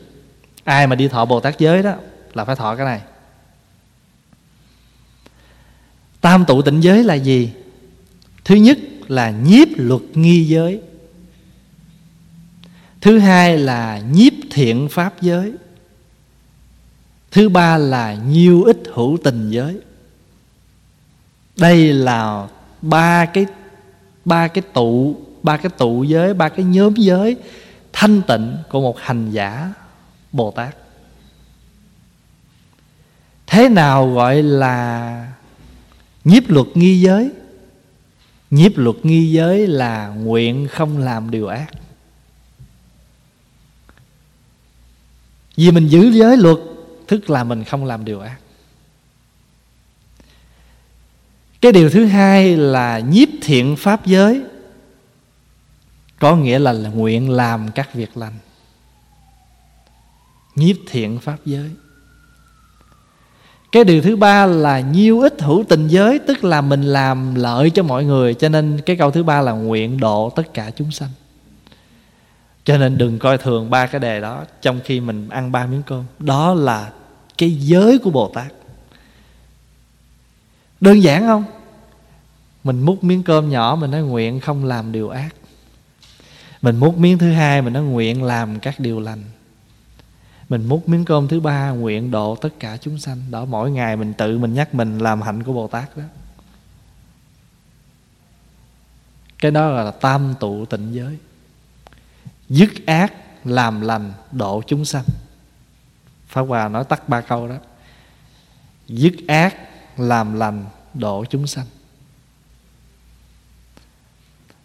[0.65, 1.95] Ai mà đi thọ bồ tát giới đó
[2.35, 3.01] là phải thọ cái này.
[6.21, 7.53] Tam tụ tịnh giới là gì?
[8.45, 8.79] Thứ nhất
[9.11, 10.81] là nhiếp luật nghi giới.
[13.01, 15.53] Thứ hai là nhiếp thiện pháp giới.
[17.31, 19.81] Thứ ba là nhiêu ích hữu tình giới.
[21.57, 22.49] Đây là
[22.83, 23.47] ba cái
[24.25, 27.37] ba cái tụ, ba cái tụ giới, ba cái nhóm giới
[27.93, 29.73] thanh tịnh của một hành giả
[30.33, 30.77] bồ tát.
[33.47, 35.33] Thế nào gọi là
[36.25, 37.31] nhiếp luật nghi giới?
[38.51, 41.67] Nhiếp luật nghi giới là nguyện không làm điều ác.
[45.57, 46.59] Vì mình giữ giới luật
[47.07, 48.37] tức là mình không làm điều ác.
[51.61, 54.43] Cái điều thứ hai là nhiếp thiện pháp giới
[56.19, 58.39] có nghĩa là, là nguyện làm các việc lành.
[60.55, 61.71] Nhiếp thiện pháp giới
[63.73, 67.71] cái điều thứ ba là nhiêu ít hữu tình giới, tức là mình làm lợi
[67.71, 68.35] cho mọi người.
[68.35, 71.11] Cho nên cái câu thứ ba là nguyện độ tất cả chúng sanh.
[72.65, 75.83] Cho nên đừng coi thường ba cái đề đó trong khi mình ăn ba miếng
[75.83, 76.05] cơm.
[76.19, 76.91] Đó là
[77.39, 78.53] cái giới của bồ tát.
[80.81, 81.45] Đơn giản không?
[82.65, 85.35] Mình múc miếng cơm nhỏ, mình nói nguyện không làm điều ác.
[86.63, 89.23] Mình múc miếng thứ hai, mình nói nguyện làm các điều lành
[90.51, 93.31] mình múc miếng cơm thứ ba, nguyện độ tất cả chúng sanh.
[93.31, 96.03] Đó, mỗi ngày mình tự mình nhắc mình làm hạnh của bồ tát đó.
[99.39, 101.19] Cái đó là tam tụ tịnh giới.
[102.49, 103.13] Dứt ác
[103.45, 105.05] làm lành độ chúng sanh.
[106.27, 107.57] Pháp hòa nói tắt ba câu đó.
[108.89, 109.57] Dứt ác
[109.97, 111.67] làm lành độ chúng sanh.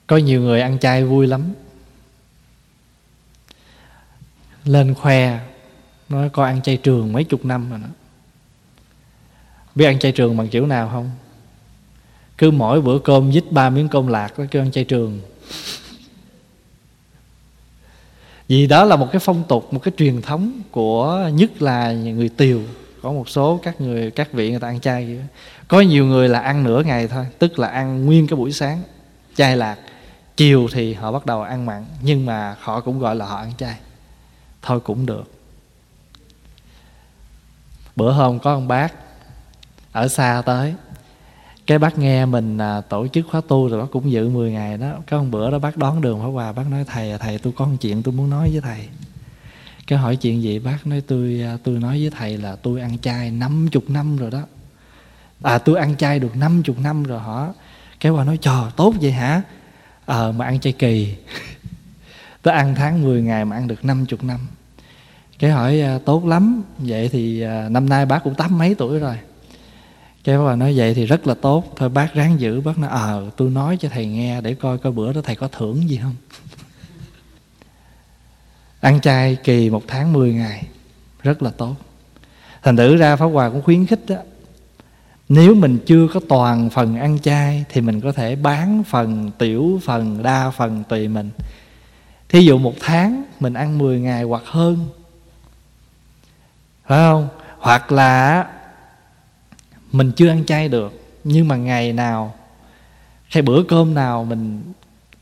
[0.08, 1.54] Có nhiều người ăn chay vui lắm.
[4.64, 5.40] Lên khoe
[6.10, 7.88] nói, coi ăn chay trường mấy chục năm rồi đó.
[9.76, 11.12] Biết ăn chay trường bằng kiểu nào không?
[12.38, 15.22] Cứ mỗi bữa cơm dít ba miếng cơm lạc nó kêu ăn chay trường.
[18.48, 22.30] Vì đó là một cái phong tục, một cái truyền thống của nhất là người
[22.30, 22.62] tiều.
[23.02, 25.26] Có một số các người, các vị người ta ăn chay vậy.
[25.68, 28.82] có nhiều người là ăn nửa ngày thôi, tức là ăn nguyên cái buổi sáng,
[29.36, 29.78] chay lạc.
[30.38, 33.52] Chiều thì họ bắt đầu ăn mặn, nhưng mà họ cũng gọi là họ ăn
[33.58, 33.76] chay.
[34.62, 35.35] Thôi cũng được
[37.96, 38.94] bữa hôm có ông bác
[39.92, 40.74] ở xa tới.
[41.68, 44.78] Cái bác nghe mình à, tổ chức khóa tu rồi bác cũng dự 10 ngày
[44.78, 44.94] đó.
[45.10, 47.54] Có một bữa đó bác đón đường pháp hòa bác nói thầy à, thầy tôi
[47.58, 48.88] có một chuyện tôi muốn nói với thầy.
[49.88, 50.60] Cái hỏi chuyện gì?
[50.60, 54.32] Bác nói tôi à, tôi nói với thầy là tôi ăn chay 50 năm rồi
[54.32, 54.42] đó.
[55.44, 57.54] À tôi ăn chay được 50 năm rồi hả?
[58.00, 59.42] Cái bà nói trời tốt vậy hả?
[60.06, 61.16] Ờ à, mà ăn chay kỳ.
[62.42, 64.40] Tôi ăn tháng 10 ngày mà ăn được 50 năm
[65.40, 66.64] cái hỏi à, tốt lắm.
[66.78, 69.16] Vậy thì à, năm nay bác cũng tám mấy tuổi rồi.
[70.24, 71.74] Cái bà nói vậy thì rất là tốt.
[71.76, 74.78] Thôi bác ráng giữ bác nói ờ à, tôi nói cho thầy nghe để coi
[74.78, 76.16] coi bữa đó thầy có thưởng gì không.
[78.80, 80.68] Ăn chay kỳ một tháng 10 ngày
[81.24, 81.76] rất là tốt.
[82.64, 84.16] Thành thử ra pháp hòa cũng khuyến khích đó
[85.30, 89.80] nếu mình chưa có toàn phần ăn chay thì mình có thể bán phần tiểu
[89.84, 91.30] phần đa phần tùy mình.
[92.30, 94.88] Thí dụ một tháng mình ăn 10 ngày hoặc hơn
[96.88, 97.28] phải không?
[97.60, 98.46] Hoặc là
[99.92, 100.94] mình chưa ăn chay được,
[101.24, 102.36] nhưng mà ngày nào
[103.30, 104.74] hay bữa cơm nào mình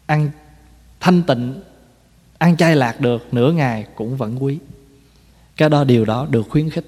[0.06, 0.30] ăn
[1.00, 1.62] thanh tịnh,
[2.38, 4.58] ăn chay lạc được, nửa ngày cũng vẫn quý.
[5.58, 6.86] Cái đó, điều đó được khuyến khích.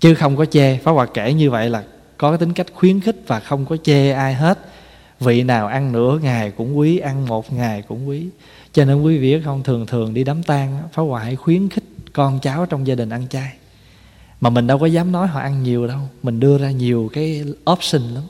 [0.00, 0.78] Chứ không có chê.
[0.78, 1.84] Pháp hòa kể như vậy là
[2.16, 4.58] có cái tính cách khuyến khích và không có chê ai hết.
[5.20, 8.28] Vị nào ăn nửa ngày cũng quý, ăn một ngày cũng quý.
[8.72, 11.84] Cho nên quý vị không, thường thường đi đám tang pháp hòa hãy khuyến khích
[12.12, 13.52] con cháu trong gia đình ăn chay
[14.42, 15.98] mà mình đâu có dám nói họ ăn nhiều đâu.
[16.22, 18.22] Mình đưa ra nhiều cái option lắm.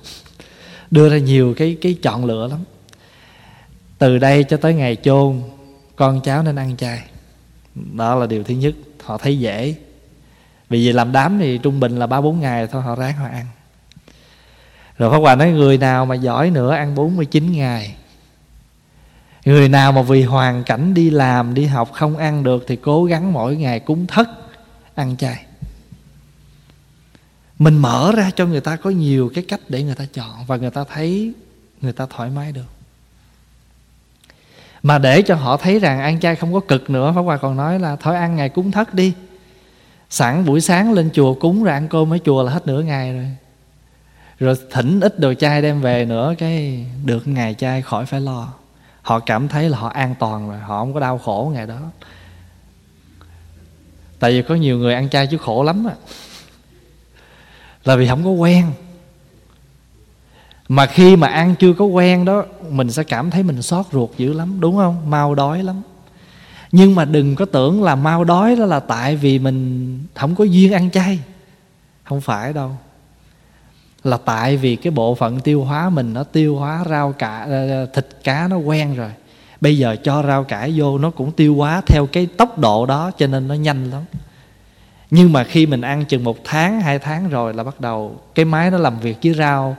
[0.91, 2.59] Đưa ra nhiều cái cái chọn lựa lắm.
[3.99, 5.43] Từ đây cho tới ngày chôn
[5.97, 7.03] con cháu nên ăn chay.
[7.75, 8.75] Đó là điều thứ nhất.
[9.05, 9.75] Họ thấy dễ.
[10.69, 13.27] Vì vì làm đám thì trung bình là ba bốn ngày thôi họ ráng họ
[13.27, 13.47] ăn.
[14.99, 17.95] Rồi Pháp Hòa nói người nào mà giỏi nữa ăn 49 ngày.
[19.45, 23.05] Người nào mà vì hoàn cảnh đi làm, đi học không ăn được Thì cố
[23.05, 24.29] gắng mỗi ngày cúng thất
[24.95, 25.45] ăn chay.
[27.63, 30.57] Mình mở ra cho người ta có nhiều cái cách để người ta chọn Và
[30.57, 31.33] người ta thấy,
[31.81, 32.71] người ta thoải mái được.
[34.83, 37.57] Mà để cho họ thấy rằng ăn chay không có cực nữa, Pháp Hòa còn
[37.57, 39.13] nói là thôi ăn ngày cúng thất đi.
[40.11, 43.13] Sẵn buổi sáng lên chùa cúng rồi ăn cơm ở chùa là hết nửa ngày
[43.13, 43.27] rồi.
[44.39, 48.53] Rồi thỉnh ít đồ chay đem về nữa, cái được ngày chay khỏi phải lo.
[49.03, 51.81] Họ cảm thấy là họ an toàn rồi, họ không có đau khổ ngày đó.
[54.19, 55.95] Tại vì có nhiều người ăn chay chứ khổ lắm á
[57.85, 58.73] là vì không có quen.
[60.69, 64.11] Mà khi mà ăn chưa có quen đó, mình sẽ cảm thấy mình xót ruột
[64.17, 65.11] dữ lắm, đúng không?
[65.11, 65.83] Mau đói lắm.
[66.73, 70.45] Nhưng mà đừng có tưởng là mau đói đó là tại vì mình không có
[70.45, 71.19] duyên ăn chay.
[72.05, 72.71] Không phải đâu.
[74.05, 77.69] Là tại vì cái bộ phận tiêu hóa mình nó tiêu hóa rau cải ờ,
[77.69, 79.11] ờ, thịt cá nó quen rồi.
[79.61, 83.11] Bây giờ cho rau cải vô nó cũng tiêu hóa theo cái tốc độ đó,
[83.19, 84.03] cho nên nó nhanh lắm
[85.15, 88.45] nhưng mà khi mình ăn chừng một tháng, hai tháng rồi là bắt đầu cái
[88.45, 89.77] máy nó làm việc với rau,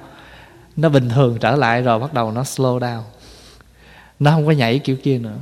[0.76, 3.02] nó bình thường trở lại rồi bắt đầu nó slow down.
[4.20, 5.38] Nó không có nhảy kiểu kia nữa.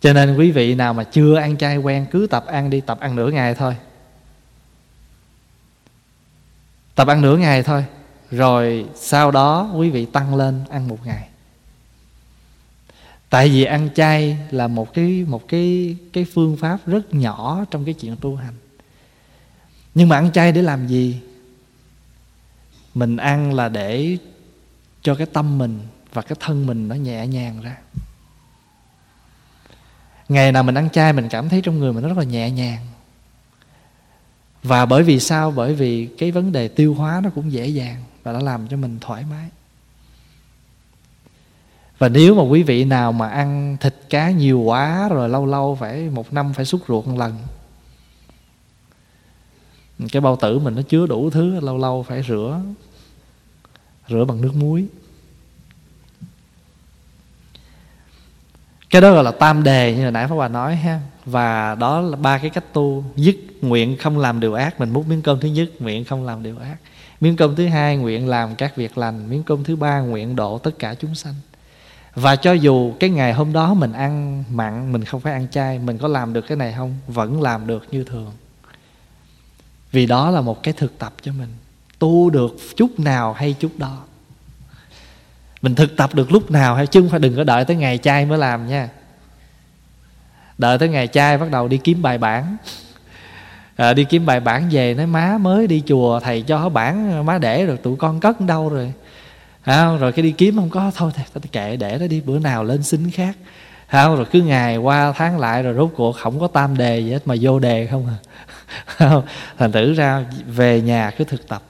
[0.00, 3.00] Cho nên quý vị nào mà chưa ăn chay quen, cứ tập ăn đi, tập
[3.00, 3.76] ăn nửa ngày thôi.
[6.94, 7.84] Tập ăn nửa ngày thôi,
[8.30, 11.29] rồi sau đó quý vị tăng lên ăn một ngày
[13.30, 17.84] tại vì ăn chay là một cái một cái cái phương pháp rất nhỏ trong
[17.84, 18.54] cái chuyện tu hành.
[19.94, 21.20] Nhưng mà ăn chay để làm gì?
[22.94, 24.16] Mình ăn là để
[25.02, 25.80] cho cái tâm mình
[26.12, 27.76] và cái thân mình nó nhẹ nhàng ra.
[30.28, 32.50] Ngày nào mình ăn chay mình cảm thấy trong người mình nó rất là nhẹ
[32.50, 32.86] nhàng.
[34.62, 35.50] Và bởi vì sao?
[35.50, 38.76] Bởi vì cái vấn đề tiêu hóa nó cũng dễ dàng và nó làm cho
[38.76, 39.48] mình thoải mái
[42.00, 45.74] và nếu mà quý vị nào mà ăn thịt cá nhiều quá rồi lâu lâu
[45.80, 47.38] phải một năm phải xúc ruột một lần,
[50.12, 52.60] cái bao tử mình nó chứa đủ thứ, lâu lâu phải rửa
[54.08, 54.86] rửa bằng nước muối.
[58.90, 61.00] Cái đó gọi là tam đề như hồi nãy pháp hòa nói ha.
[61.24, 63.04] Và đó là ba cái cách tu.
[63.16, 66.42] Dứt nguyện không làm điều ác, mình múc miếng cơm thứ nhất, nguyện không làm
[66.42, 66.76] điều ác.
[67.20, 69.30] Miếng cơm thứ hai, nguyện làm các việc lành.
[69.30, 71.34] Miếng cơm thứ ba, nguyện độ tất cả chúng sanh
[72.20, 75.78] và cho dù cái ngày hôm đó mình ăn mặn mình không phải ăn chay
[75.78, 76.96] mình có làm được cái này không?
[77.06, 78.32] Vẫn làm được như thường.
[79.92, 81.48] Vì đó là một cái thực tập cho mình.
[81.98, 83.98] Tu được chút nào hay chút đó.
[85.62, 87.98] Mình thực tập được lúc nào hay chứ không phải đừng có đợi tới ngày
[87.98, 88.88] chay mới làm nha.
[90.58, 92.56] Đợi tới ngày chay bắt đầu đi kiếm bài bản.
[93.76, 97.38] À, đi kiếm bài bản về nói má mới đi chùa thầy cho bản má
[97.38, 98.92] để rồi tụi con cất đâu rồi?
[99.64, 99.98] Không?
[99.98, 102.82] rồi cái đi kiếm không có, thôi thầy kệ, để nó đi, bữa nào lên
[102.82, 103.36] xin khác.
[103.88, 107.12] Không rồi cứ ngày qua tháng lại rồi rốt cuộc không có tam đề gì
[107.12, 108.16] hết, mà vô đề không à.
[108.86, 109.24] Không?
[109.58, 111.62] thành thử ra về nhà cứ thực tập.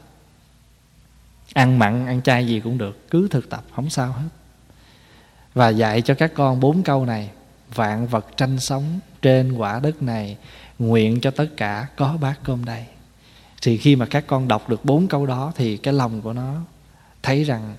[1.54, 4.28] Ăn mặn, ăn chay gì cũng được, cứ thực tập, không sao hết.
[5.54, 7.30] Và dạy cho các con bốn câu này.
[7.74, 10.36] Vạn vật tranh sống trên quả đất này,
[10.78, 12.84] nguyện cho tất cả có bát cơm đầy
[13.62, 16.54] thì khi mà các con đọc được bốn câu đó thì cái lòng của nó
[17.22, 17.76] thấy rằng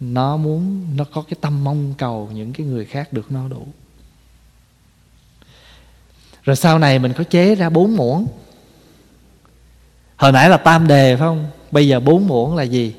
[0.00, 3.66] nó muốn, nó có cái tâm mong cầu những cái người khác được no đủ.
[6.42, 8.26] Rồi sau này mình có chế ra bốn muỗng.
[10.16, 11.46] Hồi nãy là tam đề phải không?
[11.70, 12.94] Bây giờ bốn muỗng là gì?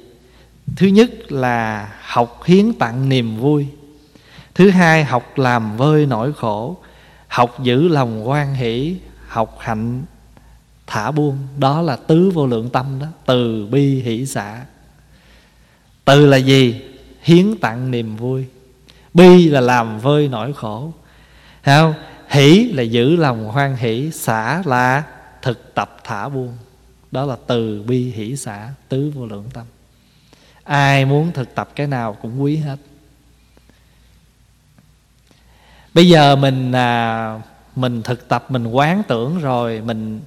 [0.75, 3.67] Thứ nhất là học hiến tặng niềm vui.
[4.55, 6.77] Thứ hai, học làm vơi nỗi khổ.
[7.27, 8.95] Học giữ lòng quan hỷ.
[9.27, 10.03] Học hạnh
[10.88, 11.38] thả buông.
[11.57, 13.07] Đó là tứ vô lượng tâm đó.
[13.25, 14.65] Từ bi hỷ xả
[16.08, 16.82] từ là gì?
[17.22, 18.45] Hiến tặng niềm vui.
[19.14, 20.93] Bi là làm vơi nỗi khổ.
[21.64, 21.93] Thấy không?
[22.30, 24.12] Hỷ là giữ lòng hoan hỷ.
[24.12, 25.03] Xả là
[25.41, 26.58] thực tập thả buông.
[27.12, 29.66] Đó là từ bi hỷ xả tứ vô lượng tâm.
[30.64, 32.78] Ai muốn thực tập cái nào cũng quý hết.
[35.93, 37.41] Bây giờ mình à,
[37.76, 40.22] mình thực tập mình quán tưởng rồi mình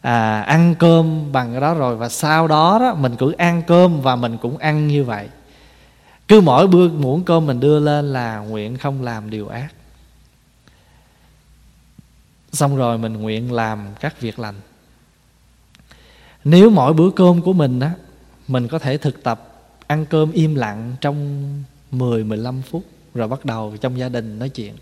[0.00, 4.00] à, ăn cơm bằng cái đó rồi và sau đó đó mình cứ ăn cơm
[4.00, 5.28] và mình cũng ăn như vậy.
[6.28, 9.68] Cứ mỗi bữa muỗng cơm mình đưa lên là nguyện không làm điều ác.
[12.52, 14.54] Xong rồi mình nguyện làm các việc lành.
[16.44, 17.92] Nếu mỗi bữa cơm của mình á
[18.48, 19.48] mình có thể thực tập
[19.86, 21.48] ăn cơm im lặng trong
[21.90, 22.84] 10 15 phút
[23.14, 24.74] rồi bắt đầu trong gia đình nói chuyện.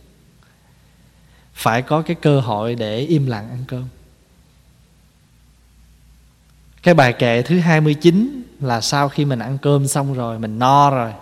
[1.54, 3.84] Phải có cái cơ hội để im lặng ăn cơm
[6.86, 10.90] cái bài kệ thứ 29 là sau khi mình ăn cơm xong rồi, mình no
[10.90, 11.12] rồi.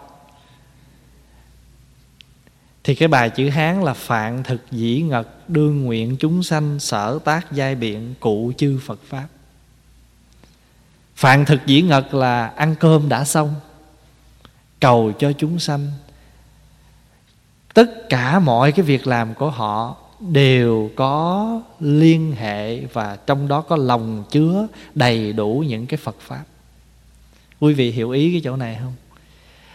[2.84, 7.18] Thì cái bài chữ hán là phạn thực dĩ ngật, đương nguyện chúng sanh sở
[7.24, 9.26] tác giai biện, cụ chư phật pháp.
[11.16, 13.54] Phạn thực dĩ ngật là ăn cơm đã xong,
[14.80, 15.90] cầu cho chúng sanh.
[17.74, 19.96] Tất cả mọi cái việc làm của họ
[20.32, 26.16] đều có liên hệ và trong đó có lòng chứa đầy đủ những cái Phật
[26.20, 26.44] pháp.
[27.60, 28.92] Quý vị hiểu ý cái chỗ này không?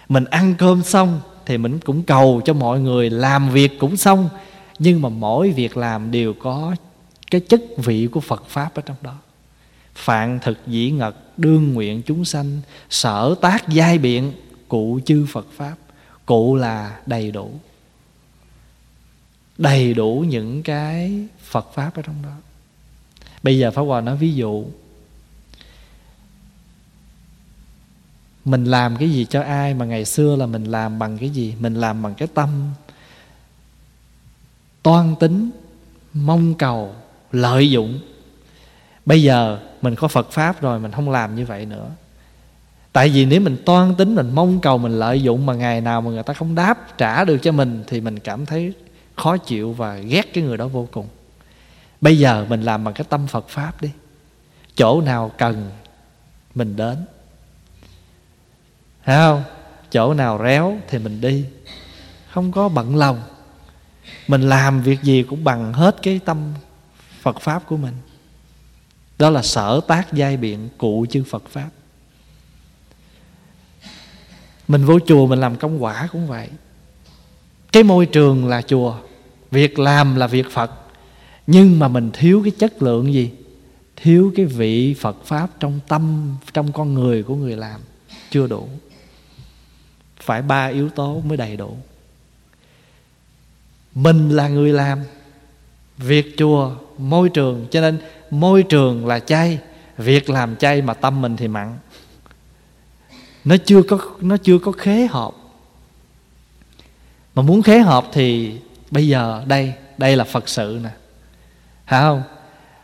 [0.10, 4.30] Mình ăn cơm xong thì mình cũng cầu cho mọi người làm việc cũng xong,
[4.80, 6.76] nhưng mà mỗi việc làm đều có
[7.32, 9.16] cái chất vị của Phật pháp ở trong đó.
[9.95, 14.32] Phạn thực dĩ ngật, đương nguyện chúng sanh, sở tác giai biện,
[14.68, 15.76] cụ chư Phật pháp,
[16.26, 17.52] cụ là đầy đủ
[19.60, 22.34] đầy đủ những cái Phật pháp ở trong đó.
[23.43, 24.66] Bây giờ Pháp Hòa nói ví dụ,
[28.45, 31.55] mình làm cái gì cho ai mà ngày xưa là mình làm bằng cái gì?
[31.60, 32.49] Mình làm bằng cái tâm
[34.84, 35.49] toan tính,
[36.14, 36.95] mong cầu,
[37.32, 37.99] lợi dụng.
[39.05, 41.89] Bây giờ mình có phật pháp rồi mình không làm như vậy nữa.
[42.91, 46.01] Tại vì nếu mình toan tính, mình mong cầu, mình lợi dụng mà ngày nào
[46.01, 48.74] mà người ta không đáp, trả được cho mình thì mình cảm thấy
[49.20, 51.07] khó chịu và ghét cái người đó vô cùng.
[52.01, 53.89] Bây giờ mình làm bằng cái tâm phật pháp đi.
[54.76, 55.72] Chỗ nào cần,
[56.55, 57.05] mình đến.
[59.05, 59.43] Thấy không?
[59.91, 61.45] Chỗ nào réo thì mình đi.
[62.30, 63.22] Không có bận lòng.
[64.28, 66.53] Mình làm việc gì cũng bằng hết cái tâm
[67.22, 67.93] phật pháp của mình.
[69.20, 71.70] Đó là sở tác giai biện cụ chư phật pháp.
[74.67, 76.49] Mình vô chùa mình làm công quả cũng vậy.
[77.72, 78.95] Cái môi trường là chùa
[79.52, 80.72] việc làm là việc phật.
[81.47, 83.32] Nhưng mà mình thiếu cái chất lượng gì?
[83.95, 87.82] Thiếu cái vị phật pháp trong tâm, trong con người của người làm.
[88.32, 88.70] Chưa đủ.
[90.22, 91.78] Phải ba yếu tố mới đầy đủ.
[93.95, 95.00] Mình là người làm.
[95.97, 97.68] Việc chùa, môi trường.
[97.72, 98.00] Cho nên
[98.32, 99.60] môi trường là chay.
[99.97, 101.78] Việc làm chay mà tâm mình thì mặn.
[103.45, 105.32] Nó chưa có, nó chưa có khế hợp.
[107.36, 108.58] Mà muốn khế hợp thì
[108.91, 110.89] bây giờ đây đây là phật sự nè.
[111.87, 112.23] Phải không?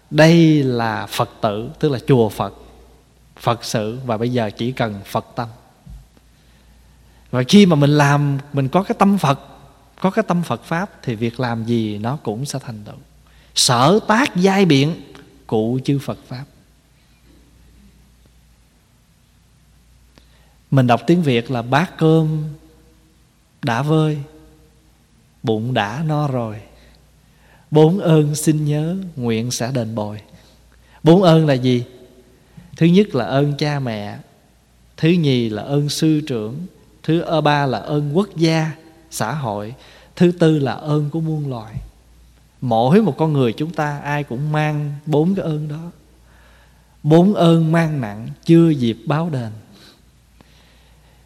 [0.09, 2.53] Đây là phật tử, tức là chùa phật.
[3.37, 5.47] Phật sự và bây giờ chỉ cần phật tâm.
[7.31, 9.39] Và khi mà mình làm, mình có cái tâm phật,
[9.99, 12.95] có cái tâm phật pháp, thì việc làm gì nó cũng sẽ thành tựu.
[13.55, 15.01] Sở tác giai biện
[15.47, 16.43] cụ chư phật pháp.
[20.71, 22.43] Mình đọc tiếng việt là bát cơm
[23.61, 24.17] đã vơi
[25.45, 26.61] bụng đã no rồi.
[27.71, 30.21] Bốn ơn xin nhớ, nguyện sẽ đền bồi.
[31.03, 31.83] Bốn ơn là gì?
[32.77, 34.17] Thứ nhất là ơn cha mẹ,
[34.97, 36.65] thứ nhì là ơn sư trưởng,
[37.03, 38.71] thứ ba là ơn quốc gia,
[39.11, 39.75] xã hội,
[40.15, 41.73] thứ tư là ơn của muôn loài.
[42.61, 45.91] Mỗi một con người chúng ta ai cũng mang bốn cái ơn đó.
[47.03, 49.51] Bốn ơn mang nặng, chưa dịp báo đền.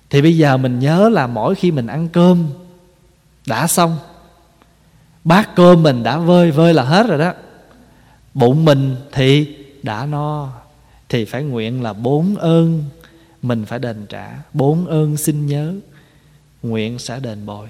[0.10, 2.48] Thì bây giờ mình nhớ là mỗi khi mình ăn cơm,
[3.48, 3.98] đã xong
[5.24, 7.34] bát cơm mình đã vơi vơi là hết rồi đó.
[8.34, 10.50] Bụng mình thì đã no,
[11.10, 12.84] thì phải nguyện là bốn ơn
[13.42, 15.74] mình phải đền trả, bốn ơn xin nhớ,
[16.64, 17.68] nguyện sẽ đền bồi.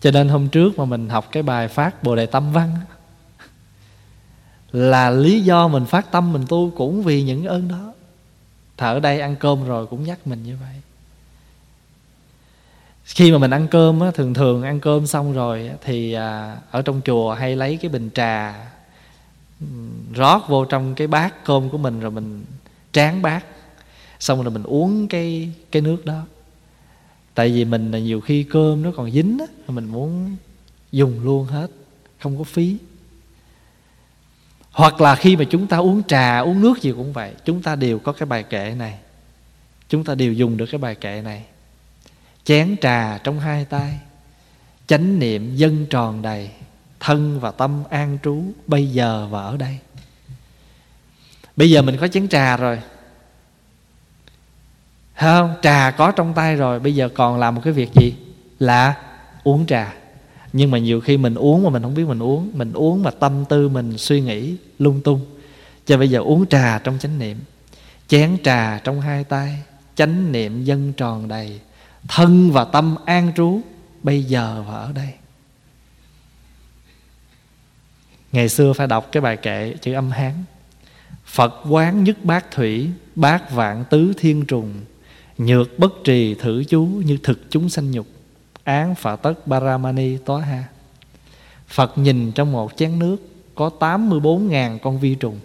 [0.00, 2.76] Cho nên hôm trước mà mình học cái bài phát bồ đề tâm văn
[4.72, 7.92] là lý do mình phát tâm mình tu cũng vì những ơn đó.
[8.76, 10.74] Thở đây ăn cơm rồi cũng nhắc mình như vậy
[13.14, 16.82] khi mà mình ăn cơm á, thường thường ăn cơm xong rồi thì à, ở
[16.82, 18.54] trong chùa hay lấy cái bình trà
[20.14, 22.44] rót vô trong cái bát cơm của mình rồi mình
[22.92, 23.44] tráng bát.
[24.20, 26.22] Xong rồi mình uống cái cái nước đó.
[27.34, 30.36] Tại vì mình là nhiều khi cơm nó còn dính á mình muốn
[30.92, 31.70] dùng luôn hết
[32.18, 32.76] không có phí.
[34.70, 37.76] Hoặc là khi mà chúng ta uống trà uống nước gì cũng vậy chúng ta
[37.76, 38.98] đều có cái bài kệ này.
[39.88, 41.44] Chúng ta đều dùng được cái bài kệ này
[42.48, 43.98] chén trà trong hai tay.
[44.86, 46.50] Chánh niệm dân tròn đầy.
[47.00, 49.78] Thân và tâm an trú, bây giờ và ở đây.
[51.56, 52.78] Bây giờ mình có chén trà rồi.
[55.14, 55.54] Không?
[55.62, 58.14] Trà có trong tay rồi, bây giờ còn làm một cái việc gì?
[58.58, 58.94] Là
[59.44, 59.94] uống trà.
[60.52, 63.10] Nhưng mà nhiều khi mình uống mà mình không biết mình uống mình uống mà
[63.10, 65.26] tâm tư mình suy nghĩ lung tung.
[65.86, 67.38] Cho bây giờ uống trà trong chánh niệm.
[68.06, 69.62] Chén trà trong hai tay,
[69.94, 71.60] chánh niệm dân tròn đầy
[72.08, 73.60] thân và tâm an trú,
[74.02, 75.12] bây giờ và ở đây
[78.32, 80.44] ngày xưa phải đọc cái bài kệ chữ âm hán
[81.24, 84.74] phật quán nhất bát thủy, bát vạn tứ thiên trùng,
[85.38, 88.06] nhược bất trì thử chú như thực chúng sanh nhục,
[88.64, 90.64] án phạ tất Baramani Tóa Ha
[91.68, 93.16] Phật nhìn trong một chén nước
[93.54, 95.40] có 84.000 con vi trùng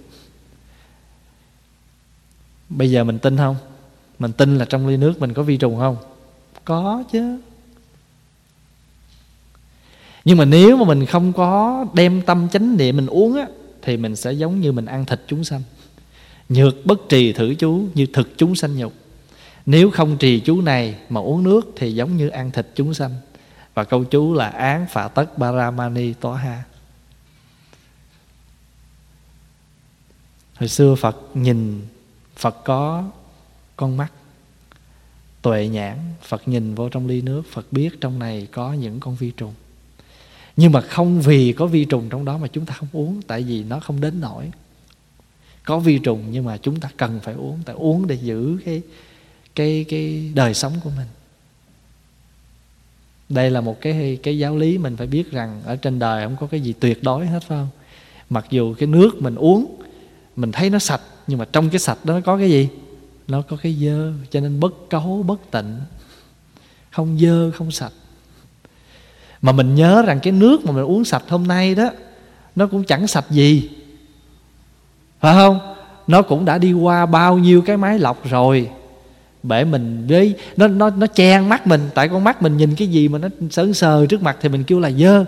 [2.69, 3.55] Bây giờ mình tin không?
[4.19, 5.97] Mình tin là trong ly nước mình có vi trùng không?
[6.65, 7.39] Có chứ.
[10.25, 13.47] Nhưng mà nếu mà mình không có đem tâm chánh niệm mình uống á,
[13.81, 15.61] Thì mình sẽ giống như mình ăn thịt chúng sanh.
[16.49, 18.93] Nhược bất trì thử chú như thực chúng sanh nhục.
[19.65, 23.15] Nếu không trì chú này mà uống nước thì giống như ăn thịt chúng sanh.
[23.73, 26.63] Và câu chú là án phạ tất baramani toa ha.
[30.55, 31.87] Hồi xưa phật nhìn
[32.35, 33.03] phật có
[33.75, 34.11] con mắt
[35.43, 39.15] tuệ nhãn, phật nhìn vô trong ly nước, phật biết trong này có những con
[39.15, 39.53] vi trùng.
[40.55, 43.41] Nhưng mà không vì có vi trùng trong đó mà chúng ta không uống, tại
[43.43, 44.51] vì nó không đến nổi.
[45.65, 48.81] Có vi trùng nhưng mà chúng ta cần phải uống tại uống để giữ cái
[49.55, 51.07] cái cái đời sống của mình.
[53.29, 56.35] Đây là một cái cái giáo lý mình phải biết rằng ở trên đời không
[56.39, 57.69] có cái gì tuyệt đối hết, phải không?
[58.29, 59.81] Mặc dù cái nước mình uống,
[60.35, 62.67] mình thấy nó sạch, nhưng mà trong cái sạch đó nó có cái gì?
[63.27, 65.79] Nó có cái dơ, cho nên bất cấu, bất tịnh.
[66.91, 67.91] Không dơ, không sạch.
[69.41, 71.89] Mà mình nhớ rằng cái nước mà mình uống sạch hôm nay đó,
[72.55, 73.69] nó cũng chẳng sạch gì.
[75.19, 75.75] Phải không?
[76.07, 78.69] Nó cũng đã đi qua bao nhiêu cái máy lọc rồi.
[79.43, 81.89] Bể mình với, nó nó nó chen mắt mình.
[81.95, 84.63] Tại con mắt mình nhìn cái gì mà nó sớn sờ trước mặt thì mình
[84.63, 85.25] kêu là dơ.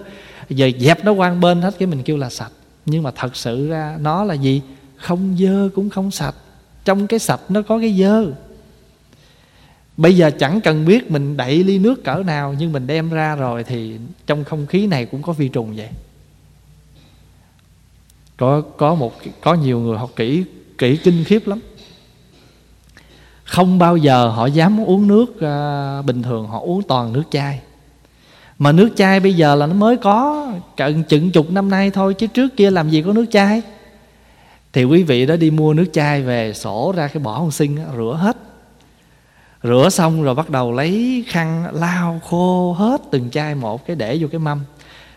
[0.49, 2.51] Giờ dẹp nó quang bên hết cái mình kêu là sạch.
[2.85, 4.61] Nhưng mà thật sự ra nó là gì?
[4.95, 6.35] Không dơ cũng không sạch
[6.85, 8.31] trong cái sạch nó có cái dơ.
[9.97, 13.35] Bây giờ chẳng cần biết mình đẩy ly nước cỡ nào nhưng mình đem ra
[13.35, 15.89] rồi thì trong không khí này cũng có vi trùng vậy.
[18.37, 20.43] Có có một có nhiều người học kỹ
[20.77, 21.59] kỹ kinh khiếp lắm.
[23.43, 27.59] Không bao giờ họ dám uống nước à, bình thường họ uống toàn nước chai.
[28.59, 32.13] Mà nước chai bây giờ là nó mới có cận chừng chục năm nay thôi
[32.13, 33.61] chứ trước kia làm gì có nước chai?
[34.75, 37.77] Thì quý vị đó đi mua nước chai về sổ ra cái bỏ con sinh
[37.95, 38.37] rửa hết.
[39.63, 44.17] Rửa xong rồi bắt đầu lấy khăn lau khô hết từng chai một cái để
[44.19, 44.61] vô cái mâm.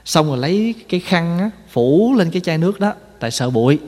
[0.05, 3.79] Xong rồi lấy cái khăn á, phủ lên cái chai nước đó tại sợ bụi.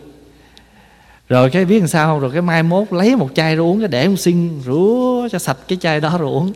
[1.28, 2.18] Rồi cái biết làm sao?
[2.18, 5.38] Rồi cái mai mốt lấy một chai rồi uống cái để ông xin rửa cho
[5.38, 6.52] sạch cái chai đó rồi uống.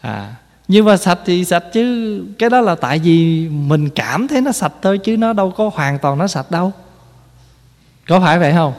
[0.00, 0.34] À
[0.68, 4.52] nhưng mà sạch thì sạch chứ cái đó là tại vì mình cảm thấy nó
[4.52, 6.72] sạch thôi chứ nó đâu có hoàn toàn nó sạch đâu
[8.08, 8.74] có phải vậy không?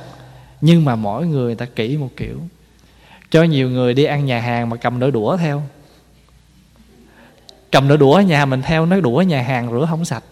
[0.62, 2.42] Nhưng mà mỗi người ta kỹ một kiểu.
[3.32, 5.64] Cho nhiều người đi ăn nhà hàng mà cầm đôi đũa theo.
[7.72, 10.24] Cầm đôi đũa ở nhà mình theo nó đũa nhà hàng rửa không sạch.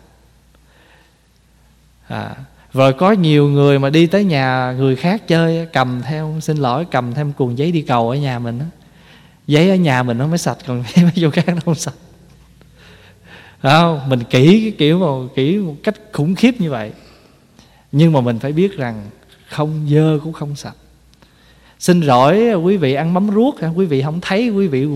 [2.08, 2.36] À
[2.74, 6.86] rồi có nhiều người mà đi tới nhà người khác chơi, cầm theo, xin lỗi,
[6.92, 8.60] cầm thêm cuồng giấy đi cầu ở nhà mình
[9.48, 11.94] giấy ở nhà mình nó mới sạch, còn giấy mấy chỗ khác nó không sạch.
[13.62, 14.10] Không?
[14.10, 16.92] Mình kỹ cái kiểu một kỹ một cách khủng khiếp như vậy
[17.98, 19.06] nhưng mà mình phải biết rằng
[19.50, 20.76] không dơ cũng không sạch
[21.80, 24.88] xin lỗi, quý vị ăn mắm ruốc quý vị không thấy, quý vị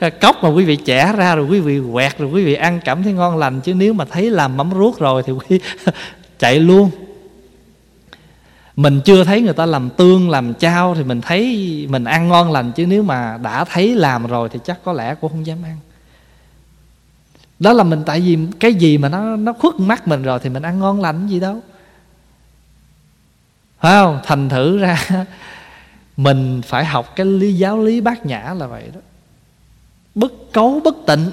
[0.20, 3.02] cốc mà quý vị chẻ ra rồi quý vị quẹt rồi quý vị ăn cảm
[3.02, 3.60] thấy ngon lành.
[3.60, 5.60] Chứ nếu mà thấy làm mắm ruốc rồi thì quý
[6.38, 6.90] chạy luôn.
[8.76, 12.52] Mình chưa thấy người ta làm tương, làm chao thì mình thấy mình ăn ngon
[12.52, 12.72] lành.
[12.72, 15.76] Chứ nếu mà đã thấy làm rồi thì chắc có lẽ cũng không dám ăn.
[17.58, 20.50] Đó là mình, tại vì cái gì mà nó nó khuất mắt mình rồi thì
[20.50, 21.60] mình ăn ngon lành gì đâu
[23.84, 24.20] phải không?
[24.24, 25.06] Thành thử ra,
[26.16, 29.00] mình phải học cái lý, giáo lý bát nhã là vậy đó.
[30.14, 31.30] Bất cấu, bất tịnh.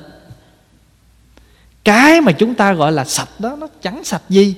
[1.83, 4.55] Cái mà chúng ta gọi là sạch đó, nó chẳng sạch gì.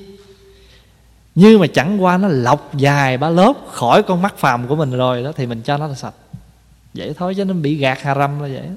[1.35, 4.91] Nhưng mà chẳng qua nó lọc dài ba lớp khỏi con mắt phàm của mình
[4.91, 6.15] rồi đó, thì mình cho nó là sạch.
[6.93, 8.69] Vậy thôi chứ nó bị gạt hà râm là vậy.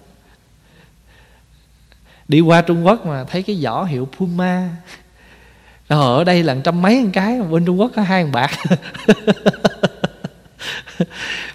[2.29, 4.69] Đi qua trung quốc mà thấy cái giỏ hiệu puma
[5.89, 8.51] Ờ, ở đây là trăm mấy một cái bên trung quốc có hai bạc.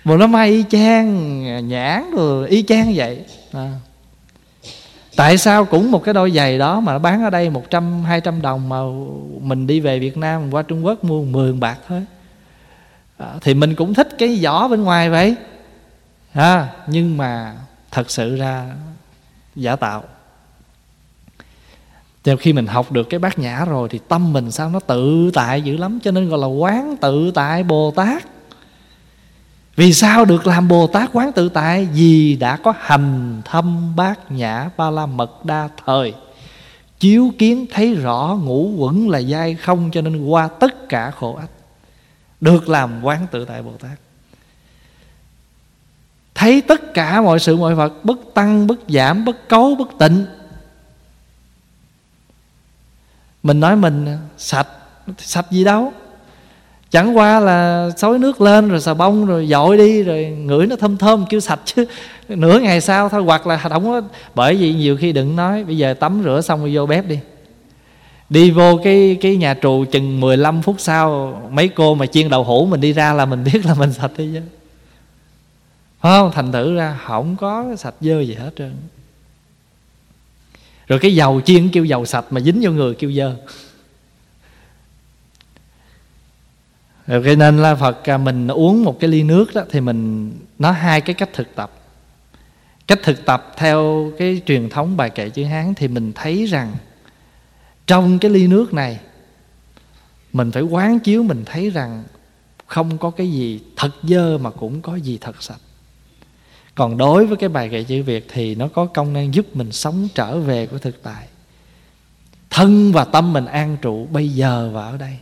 [0.03, 3.25] Mà nó may y chang nhãn rồi y chang vậy.
[3.53, 3.71] À.
[5.15, 8.03] tại sao cũng một cái đôi giày đó mà nó bán ở đây một trăm
[8.03, 8.77] hai trăm đồng mà
[9.41, 12.05] mình đi về Việt Nam qua Trung Quốc mua 10 bạc thôi?
[13.17, 15.35] À, thì mình cũng thích cái vỏ bên ngoài vậy.
[16.33, 17.55] À, nhưng mà
[17.91, 18.65] thật sự ra
[19.55, 20.03] giả tạo.
[22.23, 25.31] Thì khi mình học được cái bát nhã rồi Thì tâm mình sao nó tự
[25.33, 25.99] tại dữ lắm.
[26.03, 28.23] Cho nên gọi là quán tự tại Bồ Tát.
[29.75, 31.87] Vì sao được làm Bồ Tát quán tự tại?
[31.93, 36.13] Vì đã có hành thâm bát nhã ba la mật đa thời.
[36.99, 41.35] Chiếu kiến thấy rõ ngũ quẩn là dai không Cho nên qua tất cả khổ
[41.35, 41.49] ách
[42.41, 43.99] Được làm quán tự tại Bồ Tát.
[46.35, 50.25] Thấy tất cả mọi sự mọi vật Bất tăng, bất giảm, bất cấu, bất tịnh
[53.43, 54.67] mình nói mình, sạch
[55.17, 55.93] Sạch gì đâu.
[56.91, 60.75] Chẳng qua là xối nước lên rồi xà bông rồi dội đi rồi ngửi nó
[60.75, 61.85] thơm thơm kêu sạch chứ.
[62.29, 64.01] Nửa ngày sau thôi, hoặc là không có,
[64.35, 67.19] bởi vì nhiều khi đừng nói, bây giờ tắm rửa xong rồi vô bếp đi.
[68.29, 72.43] Đi vô cái cái nhà trù chừng 15 phút sau, mấy cô mà chiên đậu
[72.43, 74.41] hũ mình đi ra là mình biết là mình sạch đi chứ.
[76.01, 76.31] Không?
[76.31, 78.71] Thành thử ra không có sạch dơ gì hết trơn
[80.87, 83.35] rồi cái dầu chiên kêu dầu sạch mà dính vô người kêu dơ.
[87.07, 90.71] Rồi nên là phật à, mình uống một cái ly nước đó thì mình, nó
[90.71, 91.71] hai cái cách thực tập.
[92.87, 96.75] Cách thực tập theo cái truyền thống bài kệ chữ hán thì mình thấy rằng
[97.87, 98.99] trong cái ly nước này,
[100.33, 102.03] mình phải quán chiếu mình thấy rằng
[102.67, 105.59] không có cái gì thật dơ mà cũng có gì thật sạch
[106.75, 109.71] còn đối với cái bài kệ chữ việt thì nó có công năng giúp mình
[109.71, 111.27] sống trở về của thực tại.
[112.49, 115.17] Thân và tâm mình an trụ bây giờ và ở đây.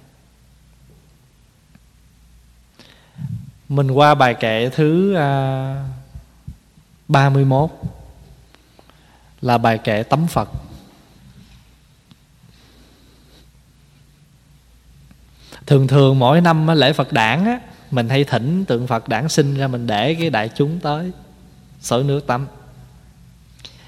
[3.69, 5.85] Mình qua bài kệ thứ à,
[7.07, 7.69] 31
[9.41, 10.49] Là bài kệ tấm Phật.
[15.65, 17.59] Thường thường mỗi năm lễ Phật đản á
[17.91, 21.11] Mình hay thỉnh tượng Phật đản sinh ra Mình để cái đại chúng tới.
[21.81, 22.47] Sổ nước tắm.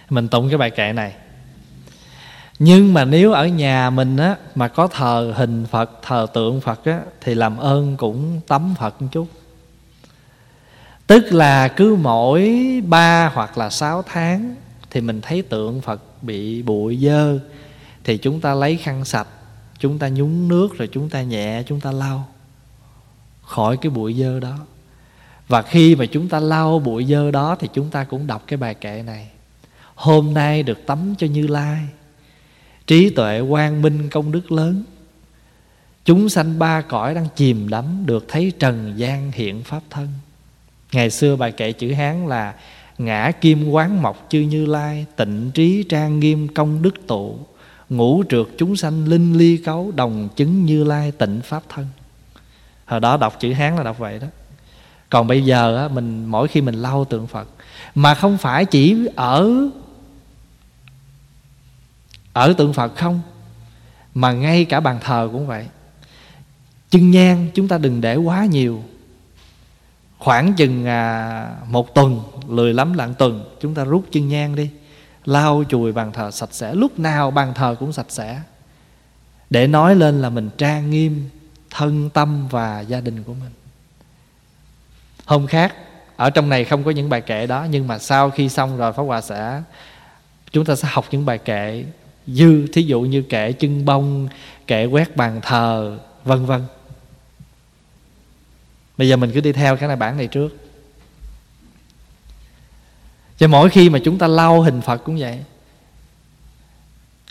[0.09, 1.15] Mình tụng cái bài kệ này.
[2.59, 6.85] Nhưng mà nếu ở nhà mình á mà có thờ hình Phật, thờ tượng Phật
[6.85, 9.27] á thì làm ơn cũng tắm Phật một chút.
[11.07, 14.55] Tức là cứ mỗi ba hoặc là sáu tháng
[14.89, 17.39] thì mình thấy tượng phật bị bụi dơ
[18.03, 19.27] thì chúng ta lấy khăn sạch
[19.79, 22.27] chúng ta nhúng nước rồi chúng ta nhẹ chúng ta lau
[23.41, 24.57] khỏi cái bụi dơ đó
[25.51, 28.57] và khi mà chúng ta lau bụi dơ đó thì chúng ta cũng đọc cái
[28.57, 29.27] bài kệ này.
[29.95, 31.79] Hôm nay được tắm cho như lai.
[32.87, 34.83] Trí tuệ quang minh công đức lớn.
[36.05, 40.07] Chúng sanh ba cõi đang chìm đắm được thấy trần gian hiện pháp thân.
[40.91, 42.53] Ngày xưa bài kệ chữ Hán là
[42.97, 47.39] Ngã kim quán mộc chư như lai, Tịnh trí trang nghiêm công đức tụ,
[47.89, 51.87] Ngũ trượt chúng sanh linh ly cấu, Đồng chứng như lai tịnh pháp thân.
[52.85, 54.27] Hồi đó đọc chữ Hán là đọc vậy đó.
[55.12, 57.47] Còn bây giờ á, mình mỗi khi mình lau tượng Phật
[57.95, 59.51] Mà không phải chỉ ở
[62.34, 63.22] Ở tượng Phật không
[64.14, 65.68] Mà ngay cả bàn thờ cũng vậy.
[66.89, 68.84] Chân nhang chúng ta đừng để quá nhiều.
[70.20, 74.70] Khoảng chừng à, một tuần lười lắm lặng tuần chúng ta rút chân nhang đi
[75.26, 76.74] lau chùi bàn thờ sạch sẽ.
[76.74, 78.41] Lúc nào bàn thờ cũng sạch sẽ.
[79.49, 81.30] Để nói lên là mình trang nghiêm
[81.70, 83.51] thân tâm và gia đình của mình
[85.32, 85.75] hôm khác,
[86.15, 88.93] ở trong này không có những bài kệ đó, nhưng mà sau khi xong rồi,
[88.93, 89.61] pháp hòa sẽ,
[90.51, 91.86] chúng ta sẽ học những bài kệ
[92.27, 94.27] dư, thí dụ như kệ chân bông,
[94.67, 96.61] kệ quét bàn thờ, vân vân.
[98.97, 100.57] Bây giờ mình cứ đi theo cái này bản này trước.
[103.38, 105.43] Cho mỗi khi mà chúng ta lau hình phật cũng vậy.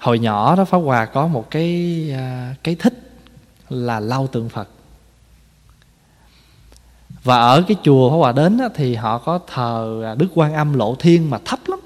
[0.01, 2.95] Hồi nhỏ đó, pháp hòa có một cái à, cái thích
[3.69, 4.69] là lau tượng phật
[7.25, 10.55] và ở cái chùa pháp hòa đến đó, thì họ có thờ à, đức quan
[10.55, 11.81] âm lộ thiên mà thấp lắm.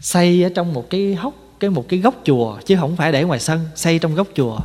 [0.00, 3.24] Xây ở trong một cái hốc cái một cái góc chùa chứ không phải để
[3.24, 4.58] ngoài sân xây trong góc chùa.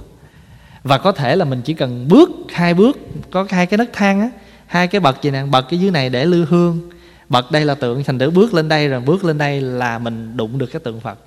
[0.83, 2.97] Và có thể là mình chỉ cần bước hai bước
[3.31, 4.29] có hai cái nấc thang á
[4.65, 6.89] hai cái bậc gì nè bậc cái dưới này để lư hương
[7.29, 10.37] bậc đây là tượng thành thử bước lên đây rồi bước lên đây là mình
[10.37, 11.19] đụng được cái tượng phật.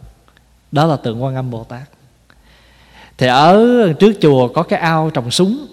[0.72, 1.82] Đó là tượng quan âm bồ tát.
[3.18, 5.66] Thì ở trước chùa có cái ao trồng súng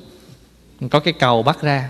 [0.91, 1.89] có cái cầu bắt ra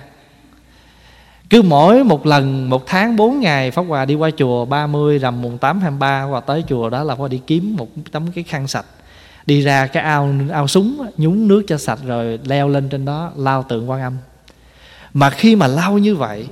[1.50, 5.42] cứ mỗi một lần, một tháng, bốn ngày, Pháp Hòa đi qua chùa 30 rằm
[5.42, 8.44] mùng 8 23 Hòa tới chùa đó là Pháp Hòa đi kiếm một tấm cái
[8.44, 8.86] khăn sạch.
[9.46, 13.32] Đi ra cái ao ao súng, nhúng nước cho sạch rồi leo lên trên đó,
[13.36, 14.18] lao tượng quan âm.
[15.14, 16.48] Mà khi mà lao như vậy,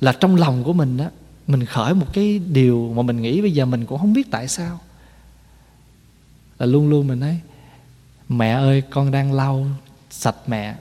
[0.00, 1.04] là trong lòng của mình đó
[1.46, 4.48] Mình khởi một cái điều mà mình nghĩ bây giờ mình cũng không biết tại
[4.48, 4.80] sao.
[6.58, 7.40] Là luôn luôn mình nói,
[8.28, 9.66] Mẹ ơi, con đang lau
[10.10, 10.74] sạch mẹ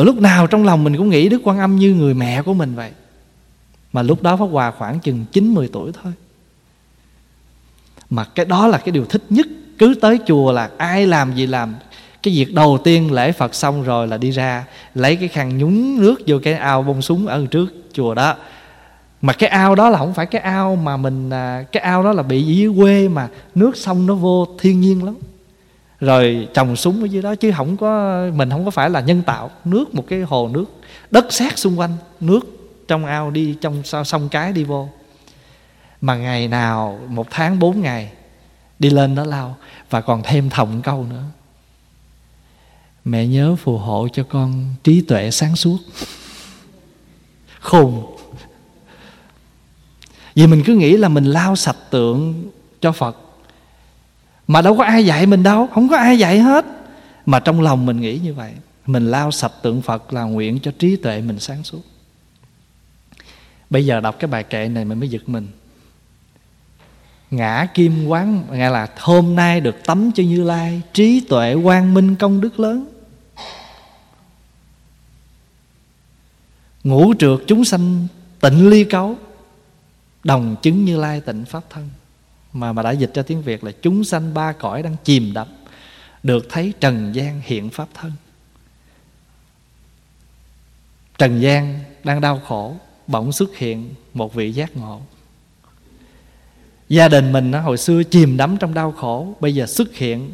[0.00, 2.54] và lúc nào trong lòng mình cũng nghĩ Đức Quan Âm như người mẹ của
[2.54, 2.90] mình vậy.
[3.92, 6.12] Mà lúc đó Pháp Hòa khoảng chừng 9-10 tuổi thôi.
[8.10, 9.46] Mà cái đó là cái điều thích nhất.
[9.78, 11.74] Cứ tới chùa là ai làm gì làm.
[12.22, 16.00] Cái việc đầu tiên lễ Phật xong rồi là đi ra, Lấy cái khăn nhúng
[16.00, 18.36] nước vô cái ao bông súng ở trước chùa đó.
[19.22, 22.12] Mà cái ao đó là không phải cái ao mà mình à, cái ao đó
[22.12, 25.14] là bị dưới quê mà nước sông nó vô thiên nhiên lắm
[26.00, 29.22] rồi trồng súng ở dưới đó, chứ không có, mình không có phải là nhân
[29.22, 29.50] tạo.
[29.64, 30.64] Nước, một cái hồ nước,
[31.10, 32.40] đất sét xung quanh, nước
[32.88, 34.88] trong ao đi, trong sông cái đi vô.
[36.00, 38.12] Mà ngày nào, một tháng, bốn ngày,
[38.78, 39.56] đi lên đó lao,
[39.90, 41.24] và còn thêm thòng câu nữa.
[43.04, 45.78] Mẹ nhớ phù hộ cho con trí tuệ sáng suốt.
[47.60, 48.16] Khùng.
[50.34, 53.16] Vì mình cứ nghĩ là mình lao sạch tượng cho phật
[54.50, 56.66] mà đâu có ai dạy mình đâu, không có ai dạy hết.
[57.26, 58.52] Mà trong lòng mình nghĩ như vậy.
[58.86, 61.80] Mình lao sạch tượng phật là nguyện cho trí tuệ mình sáng suốt.
[63.70, 65.48] Bây giờ đọc cái bài kệ này mình mới giật mình.
[67.30, 71.94] Ngã kim quán nghe là hôm nay được tắm cho như lai, trí tuệ quang
[71.94, 72.86] minh công đức lớn.
[76.84, 78.06] Ngũ trượt chúng sanh,
[78.40, 79.16] tịnh ly cấu,
[80.24, 81.90] đồng chứng như lai tịnh pháp thân
[82.52, 85.46] mà mà đã dịch ra tiếng Việt là chúng sanh ba cõi đang chìm đắm,
[86.22, 88.12] được thấy trần gian hiện pháp thân.
[91.18, 92.76] Trần gian đang đau khổ,
[93.06, 95.00] bỗng xuất hiện một vị giác ngộ.
[96.88, 100.30] Gia đình mình hồi xưa chìm đắm trong đau khổ, bây giờ xuất hiện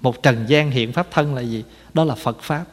[0.00, 1.64] một trần gian hiện pháp thân là gì?
[1.94, 2.64] Đó là phật pháp.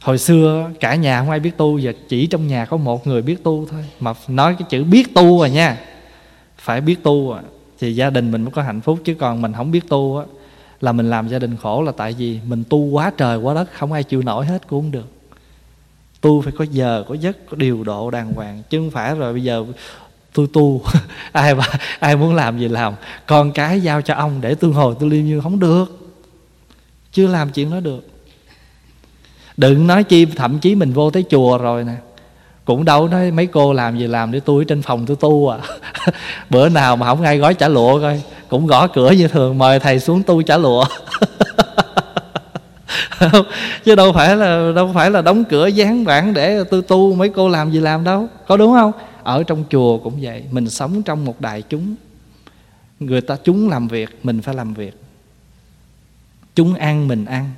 [0.00, 3.22] Hồi xưa cả nhà không ai biết tu, giờ chỉ trong nhà có một người
[3.22, 3.84] biết tu thôi.
[4.00, 5.80] Mà nói cái chữ biết tu rồi nha
[6.64, 7.42] phải biết tu à,
[7.78, 10.24] thì gia đình mình mới có hạnh phúc chứ còn mình không biết tu á
[10.80, 13.68] là mình làm gia đình khổ là tại vì mình tu quá trời quá đất
[13.72, 15.06] không ai chịu nổi hết cũng không được.
[16.20, 19.32] Tu phải có giờ có giấc có điều độ đàng hoàng chứ không phải rồi
[19.32, 19.64] bây giờ
[20.32, 20.82] tôi tu
[21.32, 21.64] ai mà
[21.98, 22.94] ai muốn làm gì làm.
[23.26, 26.10] Con cái giao cho ông để tôi hồi tôi liêm như không được
[27.12, 28.08] chưa làm chuyện đó được.
[29.56, 31.94] Đừng nói chi thậm chí mình vô tới chùa rồi nè
[32.64, 35.58] cũng đâu nói mấy cô làm gì làm để tôi trên phòng tôi tu à.
[36.50, 39.80] Bữa nào mà không ai gói trả lụa coi, cũng gõ cửa như thường, mời
[39.80, 40.84] thầy xuống tu trả lụa.
[43.84, 47.28] Chứ đâu phải là, đâu phải là đóng cửa dán bản để tôi tu, mấy
[47.28, 48.28] cô làm gì làm đâu.
[48.46, 48.92] Có đúng không?
[49.22, 51.94] Ở trong chùa cũng vậy, mình sống trong một đại chúng.
[53.00, 54.94] Người ta, chúng làm việc, mình phải làm việc.
[56.54, 57.50] Chúng ăn mình ăn,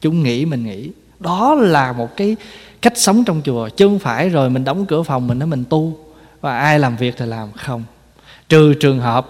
[0.00, 0.90] chúng nghĩ mình nghĩ.
[1.20, 2.36] Đó là một cái
[2.82, 5.64] cách sống trong chùa, chứ không phải rồi mình đóng cửa phòng mình nói mình
[5.70, 5.98] tu.
[6.40, 7.84] Và ai làm việc thì làm, không.
[8.48, 9.26] Trừ trường hợp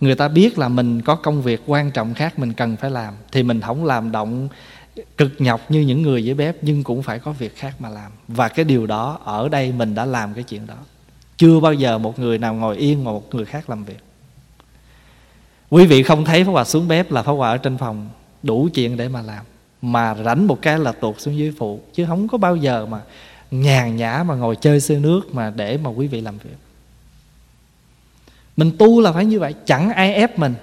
[0.00, 3.14] người ta biết là mình có công việc quan trọng khác mình cần phải làm,
[3.32, 4.48] thì mình không làm động
[5.16, 8.12] cực nhọc như những người dưới bếp, nhưng cũng phải có việc khác mà làm.
[8.28, 10.74] Và cái điều đó, ở đây mình đã làm cái chuyện đó.
[11.36, 13.98] Chưa bao giờ một người nào ngồi yên mà một người khác làm việc.
[15.70, 18.08] Quý vị không thấy Pháp Hòa xuống bếp là Pháp Hòa ở trên phòng,
[18.42, 19.44] đủ chuyện để mà làm
[19.82, 23.00] mà rảnh một cái là tuột xuống dưới phụ chứ không có bao giờ mà
[23.50, 26.56] nhàn nhã mà ngồi chơi xơi nước mà để mà quý vị làm việc.
[28.56, 30.54] Mình tu là phải như vậy, chẳng ai ép mình.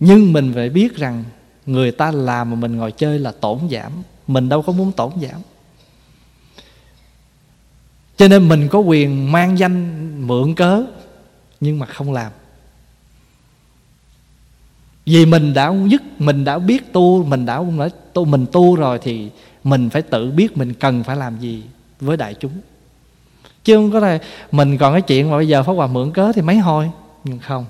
[0.00, 1.24] Nhưng mình phải biết rằng
[1.66, 3.92] người ta làm mà mình ngồi chơi là tổn giảm.
[4.26, 5.40] Mình đâu có muốn tổn giảm.
[8.16, 10.82] Cho nên mình có quyền mang danh mượn cớ,
[11.60, 12.32] nhưng mà không làm
[15.06, 18.98] vì mình đã dứt mình đã biết tu, mình đã nói tu, mình tu rồi
[19.02, 19.30] thì
[19.64, 21.62] mình phải tự biết mình cần phải làm gì
[22.00, 22.52] với đại chúng.
[23.64, 24.18] Chứ không có là
[24.52, 26.90] mình còn cái chuyện mà bây giờ pháp hòa mượn cớ thì mấy hồi
[27.24, 27.66] nhưng không.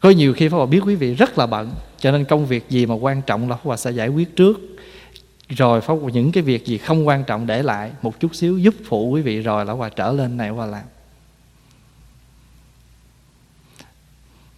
[0.00, 2.70] Có nhiều khi pháp hòa biết quý vị rất là bận, cho nên công việc
[2.70, 4.60] gì mà quan trọng là pháp hòa sẽ giải quyết trước.
[5.48, 8.58] Rồi pháp hòa, những cái việc gì không quan trọng để lại, một chút xíu
[8.58, 10.84] giúp phụ quý vị rồi là hòa trở lên này hòa làm.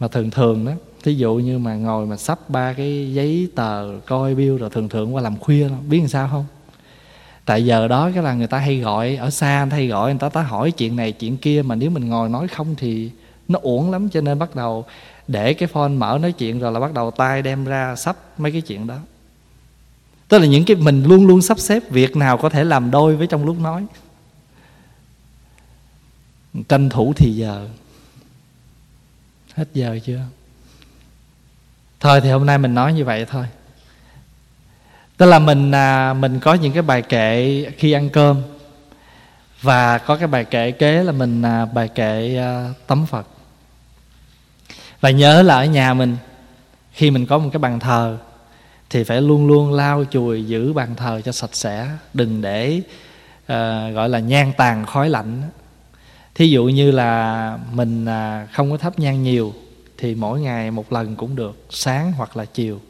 [0.01, 0.72] Mà thường thường đó
[1.09, 4.88] thí dụ như mà ngồi mà sắp ba cái giấy tờ coi bill rồi thường
[4.88, 6.46] thường qua làm khuya, biết làm sao không?
[7.44, 10.11] Tại giờ đó cái là người ta hay gọi, ở xa người ta hay gọi,
[10.11, 13.11] người ta ta hỏi chuyện này chuyện kia, mà nếu mình ngồi nói không thì
[13.48, 14.84] nó uổng lắm, cho nên bắt đầu
[15.28, 18.52] để cái phone mở nói chuyện rồi là bắt đầu tay đem ra sắp mấy
[18.52, 18.98] cái chuyện đó.
[20.28, 23.16] Tức là những cái mình luôn luôn sắp xếp việc nào có thể làm đôi
[23.16, 23.86] với trong lúc nói.
[26.68, 27.68] Tranh thủ thì giờ.
[29.54, 30.20] Hết giờ chưa?
[32.01, 33.44] Thôi thì hôm nay mình nói như vậy thôi.
[35.16, 38.42] Tức là mình à, mình có những cái bài kệ khi ăn cơm.
[39.62, 43.26] Và có cái bài kệ kế là mình à, bài kệ à, tấm phật.
[45.01, 46.16] Và nhớ là ở nhà mình
[46.92, 48.18] khi mình có một cái bàn thờ
[48.90, 51.88] thì phải luôn luôn lau chùi giữ bàn thờ cho sạch sẽ.
[52.14, 52.80] Đừng để
[53.46, 55.42] à, gọi là nhang tàn khói lạnh.
[56.34, 59.55] Thí dụ như là mình à, không có thắp nhang nhiều
[59.99, 62.80] thì mỗi ngày một lần cũng được sáng hoặc là chiều.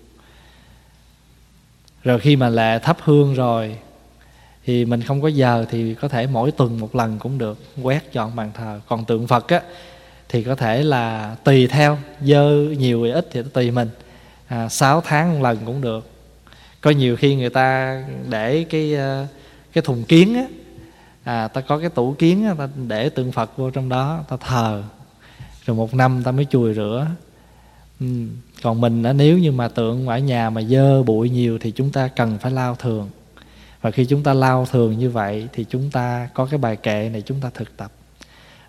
[2.05, 3.77] Rồi khi mà lệ thắp hương rồi
[4.65, 8.13] thì mình không có giờ thì có thể mỗi tuần một lần cũng được quét
[8.13, 8.81] dọn bàn thờ.
[8.89, 9.63] Còn tượng phật á
[10.29, 13.89] thì có thể là tùy theo dơ nhiều hay ít thì tùy mình.
[14.47, 16.11] À, 6 tháng một lần cũng được.
[16.81, 19.27] Có nhiều khi người ta để cái ờ,
[19.73, 20.45] cái thùng kiến á
[21.25, 24.37] à, ta có cái tủ kiến á, ta để tượng phật vô trong đó ta
[24.37, 24.83] thờ
[25.69, 27.07] rồi một năm ta mới chùi rửa.
[28.01, 28.07] Ừ.
[28.63, 31.91] còn mình á, nếu như mà tượng ở nhà mà dơ bụi nhiều thì chúng
[31.91, 33.11] ta cần phải lau thường.
[33.81, 37.11] Và khi chúng ta lau thường như vậy thì chúng ta có cái bài kệ
[37.13, 37.93] này chúng ta thực tập.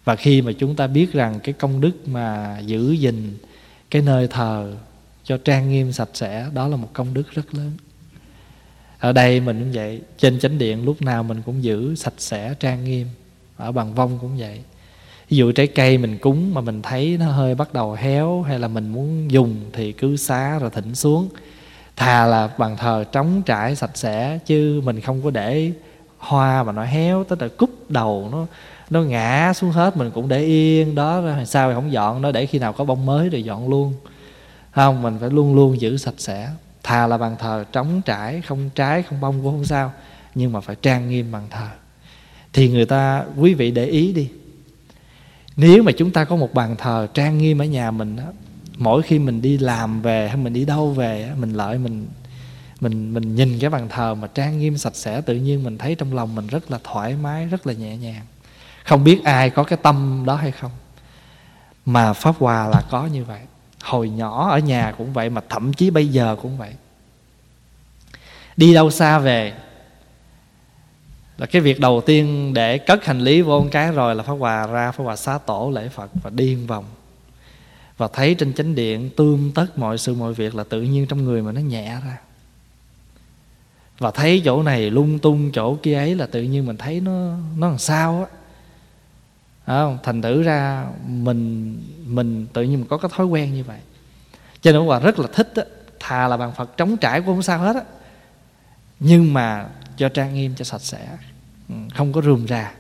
[0.04, 3.38] Và khi mà chúng ta biết rằng cái công đức mà giữ gìn
[3.92, 4.74] cái nơi thờ
[5.24, 7.72] cho trang nghiêm sạch sẽ đó là một công đức rất lớn.
[9.00, 12.54] Ở đây mình cũng vậy trên chánh điện lúc nào mình cũng giữ sạch sẽ
[12.60, 13.08] trang nghiêm
[13.58, 14.60] ở bằng vong cũng vậy
[15.30, 18.60] ví dụ trái cây mình cúng mà mình thấy nó hơi bắt đầu héo hay
[18.60, 21.30] là mình muốn dùng thì cứ xá rồi thỉnh xuống.
[21.96, 25.72] Thà là bàn thờ trống trải sạch sẽ chứ mình không có để
[26.18, 28.46] hoa mà nó héo tới là cúp đầu nó
[28.90, 30.96] nó ngã xuống hết mình cũng để yên.
[30.96, 33.94] Đó, rồi sao không dọn nó để khi nào có bông mới rồi dọn luôn.
[34.72, 36.50] Không, mình phải luôn luôn giữ sạch sẽ.
[36.84, 39.92] Thà là bàn thờ trống trải, không trái, không bông cũng không sao,
[40.36, 41.68] nhưng mà phải trang nghiêm bàn thờ.
[42.54, 44.30] Thì người ta, quý vị để ý đi
[45.60, 48.24] nếu mà chúng ta có một bàn thờ trang nghiêm ở nhà mình đó,
[48.78, 52.08] mỗi khi mình đi làm về hay mình đi đâu về mình lợi mình
[52.82, 55.96] mình mình nhìn cái bàn thờ mà trang nghiêm sạch sẽ tự nhiên mình thấy
[55.96, 58.22] trong lòng mình rất là thoải mái rất là nhẹ nhàng.
[58.84, 60.72] Không biết ai có cái tâm đó hay không
[61.86, 63.42] mà pháp hòa là có như vậy.
[63.84, 66.74] Hồi nhỏ ở nhà cũng vậy mà thậm chí bây giờ cũng vậy.
[68.58, 69.54] Đi đâu xa về
[71.40, 74.34] là cái việc đầu tiên để cất hành lý vô một cái rồi là pháp
[74.34, 76.86] hòa ra pháp hòa xá tổ lễ phật và điên vòng.
[77.98, 81.24] Và thấy trên chánh điện tươm tất mọi sự mọi việc là tự nhiên trong
[81.24, 82.18] người mà nó nhẹ ra.
[83.98, 87.38] Và thấy chỗ này lung tung chỗ kia ấy là tự nhiên mình thấy nó
[87.58, 88.38] nó làm sao á.
[89.66, 89.98] Không?
[90.04, 93.80] thành thử ra mình mình tự nhiên mình có cái thói quen như vậy.
[94.62, 95.64] Cho nên hòa rất là thích á,
[96.00, 97.82] thà là bàn phật trống trải cũng không sao hết á.
[99.00, 101.08] Nhưng mà cho trang nghiêm cho sạch sẽ.
[101.70, 102.74] Ừ, không có rườm rà.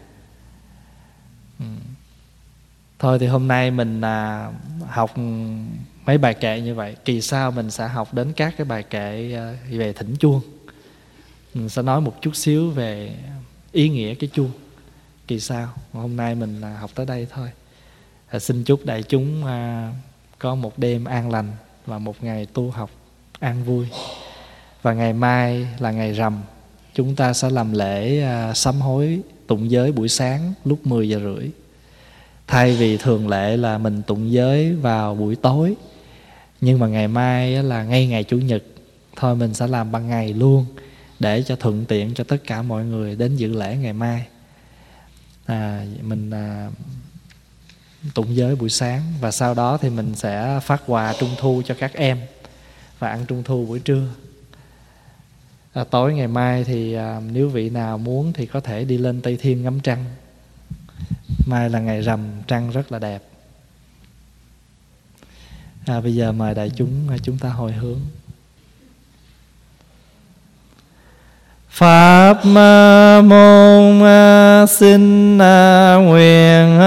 [1.59, 1.65] Ừ.
[2.99, 4.51] Thôi thì hôm nay mình à,
[4.87, 5.17] học
[6.05, 9.33] mấy bài kệ như vậy kỳ sau mình sẽ học đến các cái bài kệ
[9.35, 10.41] à, về thỉnh chuông.
[11.53, 13.15] Mình sẽ nói một chút xíu về
[13.71, 14.51] ý nghĩa cái chuông
[15.27, 15.69] kỳ sau.
[15.93, 17.51] Hôm nay mình à, học tới đây thôi.
[18.27, 19.93] À, xin chúc đại chúng à,
[20.39, 21.51] có một đêm an lành
[21.85, 22.89] và một ngày tu học
[23.39, 23.87] an vui.
[24.81, 26.41] Và ngày mai là ngày rằm
[26.99, 31.19] chúng ta sẽ làm lễ à, sám hối tụng giới buổi sáng lúc 10 giờ
[31.19, 31.49] rưỡi.
[32.47, 35.75] Thay vì thường lệ là mình tụng giới vào buổi tối
[36.61, 38.63] nhưng mà ngày mai là ngay ngày chủ nhật
[39.15, 40.65] thôi mình sẽ làm ban ngày luôn
[41.19, 44.25] để cho thuận tiện cho tất cả mọi người đến dự lễ ngày mai.
[45.45, 46.69] À, mình à,
[48.13, 51.75] tụng giới buổi sáng và sau đó thì mình sẽ phát quà trung thu cho
[51.79, 52.17] các em
[52.99, 54.07] và ăn trung thu buổi trưa
[55.73, 59.21] à, tối ngày mai thì à, nếu vị nào muốn thì có thể đi lên
[59.21, 60.05] tây thiên ngắm trăng.
[61.45, 63.23] Mai là ngày rằm trăng rất là đẹp.
[65.85, 67.99] À, bây giờ mời đại chúng à, chúng ta hồi hướng.
[71.79, 72.45] Pháp
[73.23, 74.01] môn
[74.67, 75.37] xin
[76.07, 76.79] nguyện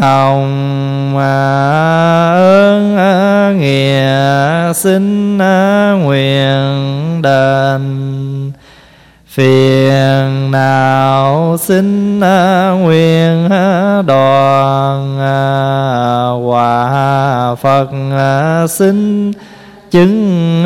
[0.00, 1.16] hồng
[2.36, 2.96] ơn
[3.58, 5.38] nghĩa xin
[6.04, 7.82] nguyện đền.
[9.28, 12.20] Phiền nào xin
[12.82, 13.48] nguyện
[14.06, 15.16] đoàn
[16.44, 17.88] hòa Phật
[18.68, 19.32] xin
[19.90, 20.64] chứng